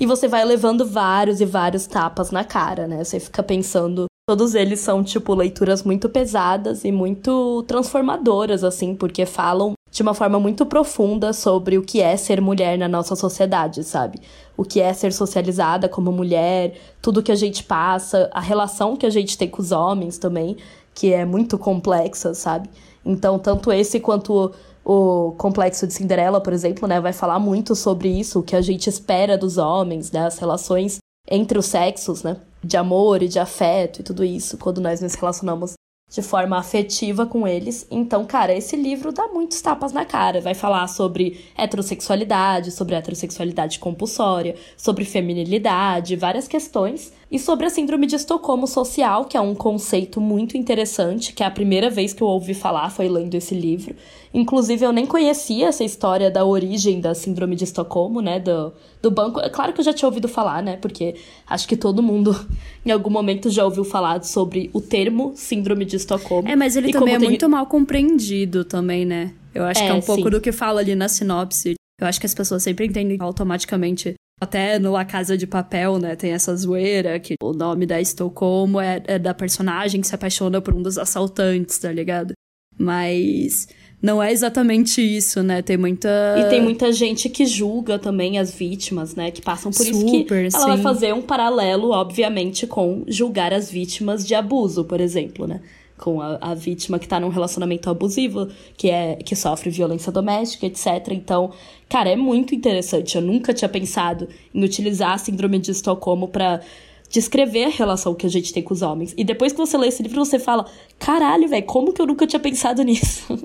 [0.00, 3.04] E você vai levando vários e vários tapas na cara, né?
[3.04, 4.06] Você fica pensando.
[4.28, 10.14] Todos eles são, tipo, leituras muito pesadas e muito transformadoras, assim, porque falam de uma
[10.14, 14.20] forma muito profunda sobre o que é ser mulher na nossa sociedade, sabe?
[14.56, 19.06] O que é ser socializada como mulher, tudo que a gente passa, a relação que
[19.06, 20.56] a gente tem com os homens também,
[20.94, 22.68] que é muito complexa, sabe?
[23.04, 24.52] Então, tanto esse quanto
[24.84, 28.60] o Complexo de Cinderela, por exemplo, né, vai falar muito sobre isso, o que a
[28.60, 33.38] gente espera dos homens, né, as relações entre os sexos, né, de amor e de
[33.38, 35.74] afeto e tudo isso, quando nós nos relacionamos
[36.12, 37.86] de forma afetiva com eles.
[37.90, 40.42] Então, cara, esse livro dá muitos tapas na cara.
[40.42, 47.12] Vai falar sobre heterossexualidade, sobre heterossexualidade compulsória, sobre feminilidade, várias questões.
[47.30, 51.46] E sobre a síndrome de Estocolmo social, que é um conceito muito interessante, que é
[51.46, 53.96] a primeira vez que eu ouvi falar foi lendo esse livro.
[54.34, 58.40] Inclusive, eu nem conhecia essa história da origem da síndrome de Estocolmo, né?
[58.40, 58.72] Do,
[59.02, 59.38] do banco.
[59.40, 60.76] É claro que eu já tinha ouvido falar, né?
[60.78, 61.16] Porque
[61.46, 62.34] acho que todo mundo,
[62.86, 66.48] em algum momento, já ouviu falar sobre o termo síndrome de Estocolmo.
[66.48, 69.32] É, mas ele E também é tem- muito mal compreendido também, né?
[69.54, 70.30] Eu acho que é É, um pouco sim.
[70.30, 71.74] do que fala ali na sinopse.
[72.00, 74.14] Eu acho que as pessoas sempre entendem automaticamente.
[74.40, 76.16] Até no La Casa de Papel, né?
[76.16, 80.60] Tem essa zoeira que o nome da Estocolmo é, é da personagem que se apaixona
[80.60, 82.32] por um dos assaltantes, tá ligado?
[82.76, 83.68] Mas
[84.02, 85.62] não é exatamente isso, né?
[85.62, 86.08] Tem muita.
[86.36, 89.30] E tem muita gente que julga também as vítimas, né?
[89.30, 90.82] Que passam por isso que Super, ela vai sim.
[90.82, 95.60] fazer um paralelo, obviamente, com julgar as vítimas de abuso, por exemplo, né?
[95.96, 100.66] Com a, a vítima que tá num relacionamento abusivo, que é que sofre violência doméstica,
[100.66, 101.12] etc.
[101.12, 101.52] Então,
[101.88, 103.14] cara, é muito interessante.
[103.14, 106.60] Eu nunca tinha pensado em utilizar a síndrome de Estocolmo pra
[107.08, 109.14] descrever a relação que a gente tem com os homens.
[109.16, 110.66] E depois que você lê esse livro, você fala:
[110.98, 113.38] caralho, velho, como que eu nunca tinha pensado nisso?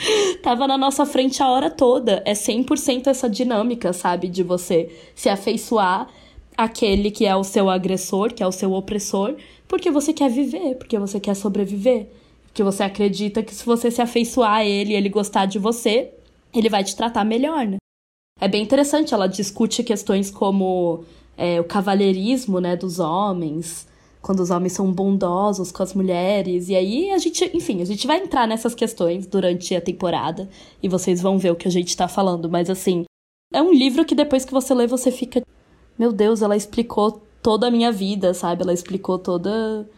[0.42, 2.22] Tava na nossa frente a hora toda.
[2.24, 4.28] É 100% essa dinâmica, sabe?
[4.28, 6.08] De você se afeiçoar
[6.56, 9.36] àquele que é o seu agressor, que é o seu opressor,
[9.68, 12.08] porque você quer viver, porque você quer sobreviver.
[12.46, 16.12] Porque você acredita que se você se afeiçoar a ele e ele gostar de você,
[16.52, 17.76] ele vai te tratar melhor, né?
[18.40, 21.04] É bem interessante, ela discute questões como
[21.36, 23.86] é, o cavalheirismo, né, dos homens,
[24.22, 26.68] quando os homens são bondosos com as mulheres.
[26.68, 30.48] E aí a gente, enfim, a gente vai entrar nessas questões durante a temporada
[30.82, 32.48] e vocês vão ver o que a gente tá falando.
[32.48, 33.04] Mas assim,
[33.52, 35.42] é um livro que depois que você lê, você fica.
[35.98, 38.62] Meu Deus, ela explicou toda a minha vida, sabe?
[38.62, 39.88] Ela explicou toda.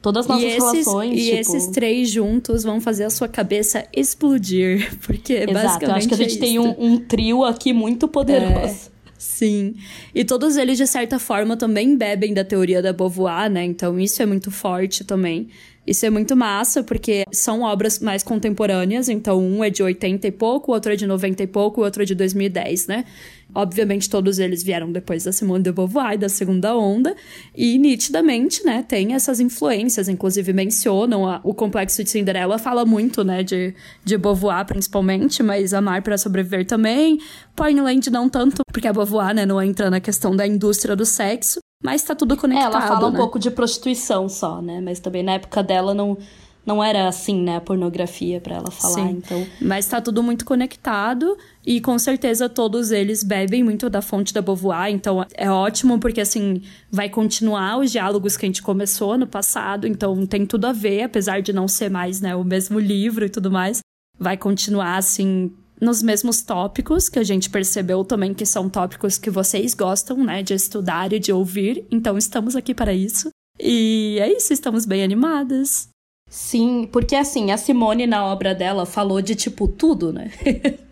[0.00, 1.20] Todas as nossas e esses, relações.
[1.20, 1.36] E tipo...
[1.36, 4.96] esses três juntos vão fazer a sua cabeça explodir.
[5.04, 5.88] Porque Exato, basicamente.
[5.90, 8.89] Eu acho que a gente é tem um, um, trio aqui muito poderoso.
[9.20, 9.74] Sim.
[10.14, 13.62] E todos eles, de certa forma, também bebem da teoria da Beauvoir, né?
[13.62, 15.50] Então isso é muito forte também.
[15.90, 20.30] Isso é muito massa, porque são obras mais contemporâneas, então um é de 80 e
[20.30, 23.04] pouco, o outro é de 90 e pouco, o outro é de 2010, né?
[23.52, 27.16] Obviamente, todos eles vieram depois da Simone de Beauvoir, da segunda onda,
[27.56, 33.24] e nitidamente, né, tem essas influências, inclusive mencionam a, o Complexo de Cinderela, fala muito,
[33.24, 33.74] né, de,
[34.04, 37.18] de Beauvoir principalmente, mas Amar para Sobreviver também,
[37.56, 41.58] Pornland não tanto, porque a Beauvoir, né, não entra na questão da indústria do sexo,
[41.82, 43.14] mas tá tudo conectado, é, Ela fala né?
[43.14, 46.16] um pouco de prostituição só, né, mas também na época dela não
[46.64, 49.10] não era assim, né, a pornografia para ela falar, Sim.
[49.12, 49.46] então.
[49.60, 54.42] Mas tá tudo muito conectado e com certeza todos eles bebem muito da fonte da
[54.42, 59.26] Beauvoir, então é ótimo porque assim vai continuar os diálogos que a gente começou no
[59.26, 63.24] passado, então tem tudo a ver, apesar de não ser mais, né, o mesmo livro
[63.24, 63.80] e tudo mais.
[64.18, 65.50] Vai continuar assim
[65.80, 70.42] nos mesmos tópicos que a gente percebeu também que são tópicos que vocês gostam, né,
[70.42, 71.86] de estudar e de ouvir.
[71.90, 73.30] Então estamos aqui para isso.
[73.58, 75.88] E é isso, estamos bem animadas.
[76.28, 80.30] Sim, porque assim, a Simone na obra dela falou de tipo tudo, né?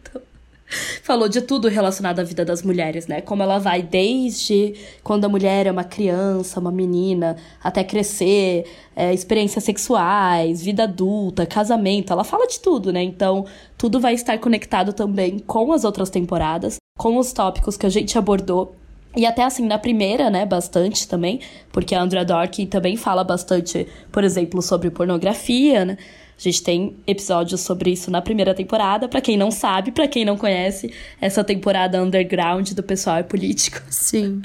[1.03, 3.21] falou de tudo relacionado à vida das mulheres, né?
[3.21, 8.65] Como ela vai desde quando a mulher é uma criança, uma menina, até crescer,
[8.95, 12.13] é, experiências sexuais, vida adulta, casamento.
[12.13, 13.03] Ela fala de tudo, né?
[13.03, 13.47] Então,
[13.77, 18.19] tudo vai estar conectado também com as outras temporadas, com os tópicos que a gente
[18.19, 18.75] abordou
[19.17, 21.41] e até assim, na primeira, né, bastante também,
[21.73, 25.99] porque a Andrea Dork também fala bastante, por exemplo, sobre pornografia, né?
[26.39, 29.09] A gente tem episódios sobre isso na primeira temporada.
[29.09, 33.83] Para quem não sabe, para quem não conhece, essa temporada underground do pessoal é político.
[33.91, 34.41] Sim.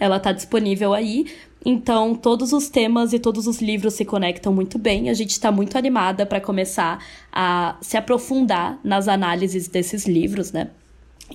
[0.00, 1.26] Ela tá disponível aí.
[1.64, 5.08] Então, todos os temas e todos os livros se conectam muito bem.
[5.08, 10.70] A gente está muito animada para começar a se aprofundar nas análises desses livros, né?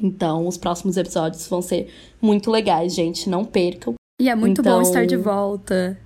[0.01, 1.87] Então, os próximos episódios vão ser
[2.21, 3.29] muito legais, gente.
[3.29, 3.93] Não percam.
[4.19, 5.97] E é muito então, bom estar de volta.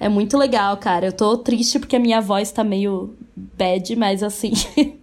[0.00, 1.06] É muito legal, cara.
[1.06, 4.52] Eu tô triste porque a minha voz tá meio bad, mas assim.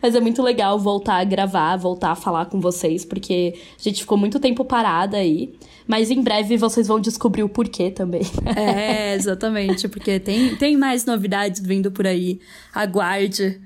[0.00, 4.02] mas é muito legal voltar a gravar, voltar a falar com vocês, porque a gente
[4.02, 5.54] ficou muito tempo parada aí.
[5.86, 8.22] Mas em breve vocês vão descobrir o porquê também.
[8.56, 12.40] é, exatamente, porque tem, tem mais novidades vindo por aí.
[12.72, 13.60] Aguarde.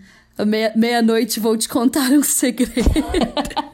[0.75, 2.75] Meia-noite vou te contar um segredo.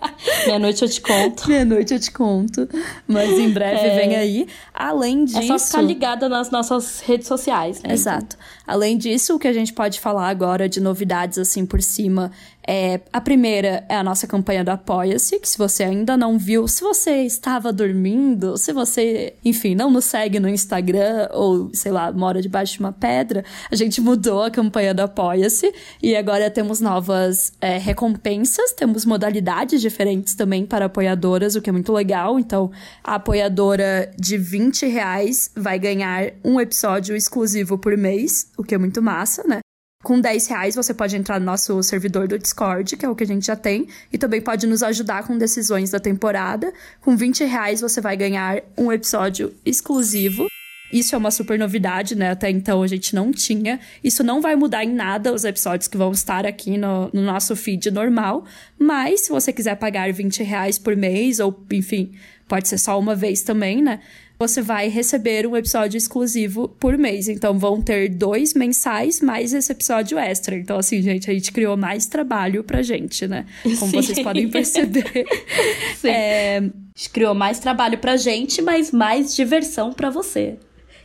[0.47, 1.49] Meia-noite eu te conto.
[1.49, 2.68] Meia-noite eu te conto.
[3.07, 3.97] Mas em breve é...
[3.97, 4.47] vem aí.
[4.73, 5.39] Além disso.
[5.39, 7.93] É só ficar ligada nas nossas redes sociais, né?
[7.93, 8.37] Exato.
[8.66, 12.31] Além disso, o que a gente pode falar agora de novidades assim por cima
[12.67, 16.69] é, a primeira é a nossa campanha do Apoia-se, que se você ainda não viu,
[16.69, 22.13] se você estava dormindo, se você, enfim, não nos segue no Instagram ou, sei lá,
[22.13, 26.81] mora debaixo de uma pedra, a gente mudou a campanha do Apoia-se e agora temos
[26.81, 32.39] novas é, recompensas, temos modalidades diferentes também para apoiadoras, o que é muito legal.
[32.39, 32.71] Então,
[33.03, 38.79] a apoiadora de 20 reais vai ganhar um episódio exclusivo por mês, o que é
[38.79, 39.62] muito massa, né?
[40.03, 43.23] Com 10 reais você pode entrar no nosso servidor do Discord, que é o que
[43.23, 46.73] a gente já tem, e também pode nos ajudar com decisões da temporada.
[47.01, 50.49] Com 20 reais você vai ganhar um episódio exclusivo.
[50.93, 52.33] Isso é uma super novidade, né?
[52.33, 53.81] Até então a gente não tinha.
[54.03, 57.55] Isso não vai mudar em nada os episódios que vão estar aqui no, no nosso
[57.57, 58.45] feed normal.
[58.79, 62.13] Mas se você quiser pagar 20 reais por mês, ou enfim,
[62.47, 64.01] pode ser só uma vez também, né?
[64.43, 67.28] Você vai receber um episódio exclusivo por mês.
[67.28, 70.57] Então vão ter dois mensais mais esse episódio extra.
[70.57, 73.47] Então, assim, gente, a gente criou mais trabalho pra gente, né?
[73.62, 74.03] Como Sim.
[74.03, 75.24] vocês podem perceber.
[75.97, 76.09] Sim.
[76.09, 76.59] É...
[76.59, 80.57] A gente criou mais trabalho pra gente, mas mais diversão para você.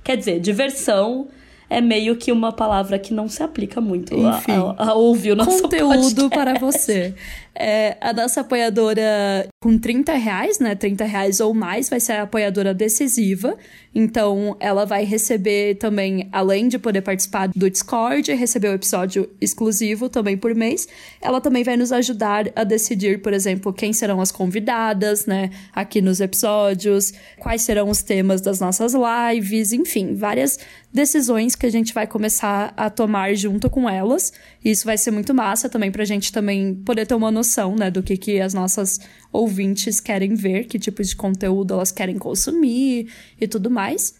[0.04, 1.28] Quer dizer, diversão
[1.70, 5.32] é meio que uma palavra que não se aplica muito Enfim, a, a, a ouvir
[5.32, 6.30] o nosso conteúdo podcast.
[6.30, 7.14] para você.
[7.60, 10.76] É, a nossa apoiadora com 30 reais, né?
[10.76, 13.58] 30 reais ou mais, vai ser a apoiadora decisiva.
[13.94, 20.08] Então, ela vai receber também, além de poder participar do Discord, receber o episódio exclusivo
[20.08, 20.88] também por mês,
[21.20, 25.50] ela também vai nos ajudar a decidir, por exemplo, quem serão as convidadas, né?
[25.74, 30.60] Aqui nos episódios, quais serão os temas das nossas lives, enfim, várias
[30.94, 34.32] decisões que a gente vai começar a tomar junto com elas.
[34.64, 38.04] Isso vai ser muito massa também pra gente também poder ter uma noção, né, do
[38.04, 39.00] que, que as nossas
[39.32, 44.16] ouvintes querem ver, que tipos de conteúdo elas querem consumir e tudo mais.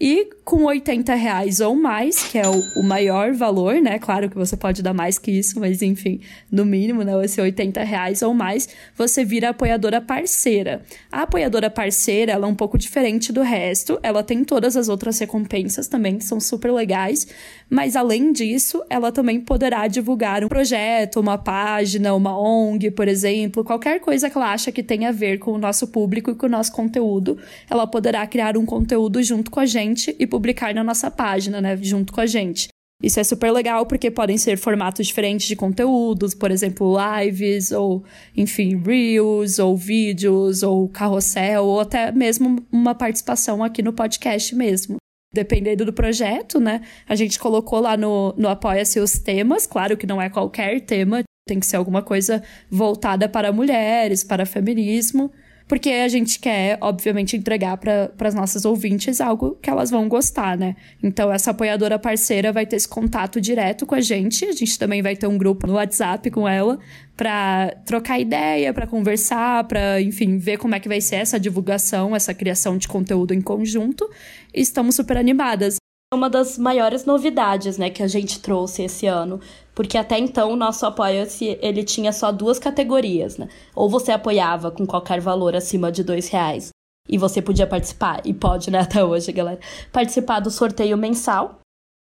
[0.00, 3.98] E com 80 reais ou mais, que é o, o, maior valor, né?
[3.98, 7.12] Claro que você pode dar mais que isso, mas enfim, no mínimo, né?
[7.22, 8.66] Esse 80 reais ou mais,
[8.96, 10.80] você vira apoiadora parceira.
[11.12, 14.00] A apoiadora parceira, ela é um pouco diferente do resto.
[14.02, 17.26] Ela tem todas as outras recompensas também, que são super legais.
[17.70, 23.62] Mas além disso, ela também poderá divulgar um projeto, uma página, uma ONG, por exemplo,
[23.62, 26.46] qualquer coisa que ela acha que tenha a ver com o nosso público e com
[26.46, 27.38] o nosso conteúdo.
[27.70, 31.78] Ela poderá criar um conteúdo junto com a gente e publicar na nossa página, né,
[31.80, 32.68] junto com a gente.
[33.02, 38.04] Isso é super legal porque podem ser formatos diferentes de conteúdos, por exemplo, lives, ou,
[38.36, 44.96] enfim, reels, ou vídeos, ou carrossel, ou até mesmo uma participação aqui no podcast mesmo.
[45.32, 46.80] Dependendo do projeto, né?
[47.08, 51.22] A gente colocou lá no, no Apoia-se os temas, claro que não é qualquer tema,
[51.46, 55.30] tem que ser alguma coisa voltada para mulheres, para feminismo
[55.70, 60.58] porque a gente quer, obviamente, entregar para as nossas ouvintes algo que elas vão gostar,
[60.58, 60.74] né?
[61.00, 64.44] Então, essa apoiadora parceira vai ter esse contato direto com a gente.
[64.46, 66.76] A gente também vai ter um grupo no WhatsApp com ela
[67.16, 72.16] para trocar ideia, para conversar, para, enfim, ver como é que vai ser essa divulgação,
[72.16, 74.10] essa criação de conteúdo em conjunto.
[74.52, 75.79] E estamos super animadas
[76.12, 79.40] uma das maiores novidades, né, que a gente trouxe esse ano,
[79.72, 83.48] porque até então o nosso apoia-se ele tinha só duas categorias, né?
[83.76, 86.70] Ou você apoiava com qualquer valor acima de dois reais
[87.08, 89.60] e você podia participar e pode, né, até hoje, galera,
[89.92, 91.60] participar do sorteio mensal,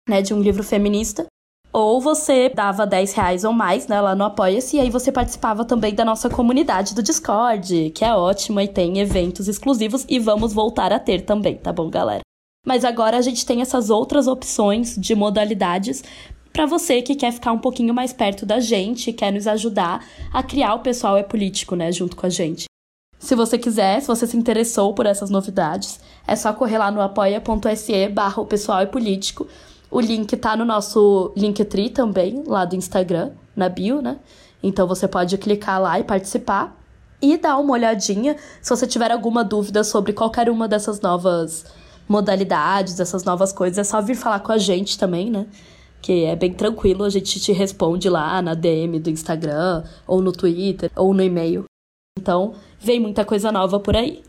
[0.08, 1.26] né, de um livro feminista.
[1.72, 5.64] Ou você dava 10 reais ou mais, né, lá no Apoia-se, e aí você participava
[5.64, 10.52] também da nossa comunidade do Discord, que é ótima e tem eventos exclusivos, e vamos
[10.52, 12.20] voltar a ter também, tá bom, galera?
[12.64, 16.02] Mas agora a gente tem essas outras opções de modalidades
[16.52, 20.42] para você que quer ficar um pouquinho mais perto da gente, quer nos ajudar a
[20.42, 22.66] criar o Pessoal é Político, né, junto com a gente.
[23.18, 27.00] Se você quiser, se você se interessou por essas novidades, é só correr lá no
[27.00, 29.48] apoia.se barra o Pessoal é Político.
[29.90, 34.18] O link tá no nosso Linktree também, lá do Instagram, na bio, né?
[34.62, 36.78] Então você pode clicar lá e participar.
[37.20, 41.64] E dar uma olhadinha se você tiver alguma dúvida sobre qualquer uma dessas novas
[42.08, 45.46] modalidades, essas novas coisas, é só vir falar com a gente também, né?
[46.00, 50.32] Que é bem tranquilo, a gente te responde lá na DM do Instagram, ou no
[50.32, 51.64] Twitter, ou no e-mail.
[52.18, 54.22] Então, vem muita coisa nova por aí.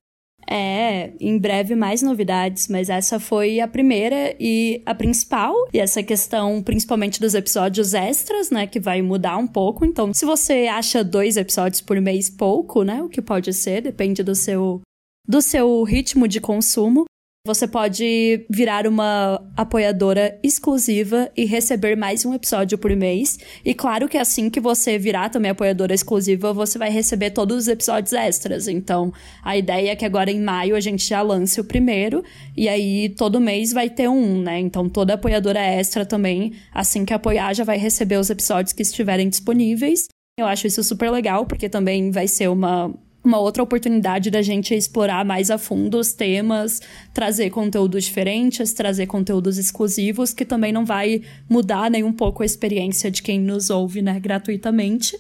[0.50, 5.56] É, em breve mais novidades, mas essa foi a primeira e a principal.
[5.74, 9.86] E essa questão, principalmente dos episódios extras, né, que vai mudar um pouco.
[9.86, 14.24] Então, se você acha dois episódios por mês pouco, né, o que pode ser, depende
[14.24, 14.82] do seu
[15.26, 17.06] do seu ritmo de consumo,
[17.46, 23.38] você pode virar uma apoiadora exclusiva e receber mais um episódio por mês.
[23.66, 27.68] E claro que assim que você virar também apoiadora exclusiva, você vai receber todos os
[27.68, 28.70] episódios extras.
[28.70, 29.12] Então,
[29.44, 32.24] a ideia é que agora em maio a gente já lance o primeiro
[32.56, 34.58] e aí todo mês vai ter um, né?
[34.60, 39.28] Então, toda apoiadora extra também, assim que apoiar, já vai receber os episódios que estiverem
[39.28, 40.08] disponíveis.
[40.40, 42.90] Eu acho isso super legal, porque também vai ser uma
[43.24, 46.82] uma outra oportunidade da gente explorar mais a fundo os temas,
[47.14, 52.46] trazer conteúdos diferentes, trazer conteúdos exclusivos, que também não vai mudar nem um pouco a
[52.46, 55.18] experiência de quem nos ouve, né, gratuitamente.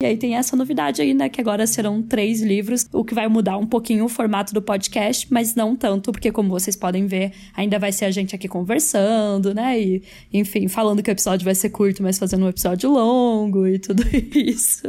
[0.00, 3.26] E aí tem essa novidade aí, né, que agora serão três livros, o que vai
[3.26, 7.32] mudar um pouquinho o formato do podcast, mas não tanto, porque como vocês podem ver,
[7.52, 11.54] ainda vai ser a gente aqui conversando, né, e, enfim, falando que o episódio vai
[11.54, 14.04] ser curto, mas fazendo um episódio longo e tudo
[14.36, 14.82] isso.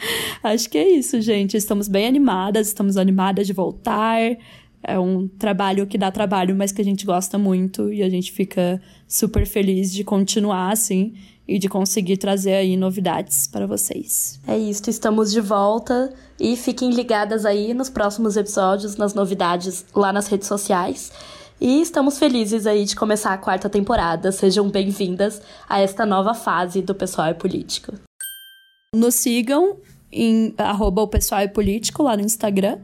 [0.42, 1.56] Acho que é isso, gente.
[1.56, 4.20] Estamos bem animadas, estamos animadas de voltar.
[4.82, 8.32] É um trabalho que dá trabalho, mas que a gente gosta muito e a gente
[8.32, 11.14] fica super feliz de continuar assim
[11.46, 14.40] e de conseguir trazer aí novidades para vocês.
[14.46, 20.12] É isso, estamos de volta e fiquem ligadas aí nos próximos episódios, nas novidades lá
[20.12, 21.12] nas redes sociais.
[21.60, 24.32] E estamos felizes aí de começar a quarta temporada.
[24.32, 27.92] Sejam bem-vindas a esta nova fase do Pessoal é Político.
[28.94, 29.76] Nos sigam
[30.12, 32.78] em arroba o pessoal é político lá no Instagram.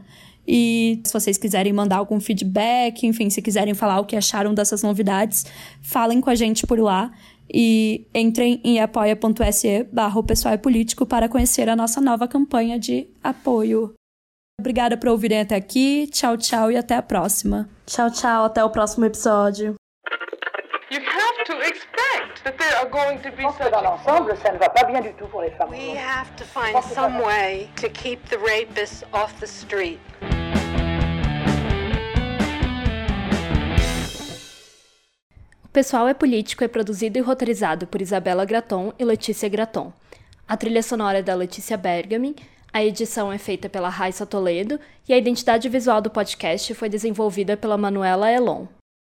[0.47, 4.81] E se vocês quiserem mandar algum feedback, enfim, se quiserem falar o que acharam dessas
[4.81, 5.45] novidades,
[5.81, 7.11] falem com a gente por lá
[7.53, 12.79] e entrem em apoia.se barra o pessoal é político para conhecer a nossa nova campanha
[12.79, 13.93] de apoio.
[14.59, 16.07] Obrigada por ouvirem até aqui.
[16.07, 17.69] Tchau, tchau e até a próxima.
[17.85, 18.45] Tchau, tchau.
[18.45, 19.75] Até o próximo episódio.
[22.47, 25.27] To are going to be such dans l'ensemble, ça ne va pas bien du tout
[25.27, 25.69] pour les femmes.
[25.69, 29.99] We have to find some way to keep the rapists off the street.
[35.65, 39.91] O Pessoal é Político é produzido e roteirizado por Isabela Graton e Letícia Graton.
[40.47, 42.33] A trilha sonora é da Letícia Bergamin,
[42.71, 47.57] a edição é feita pela Raissa Toledo e a identidade visual do podcast foi desenvolvida
[47.57, 48.67] pela Manuela Elon.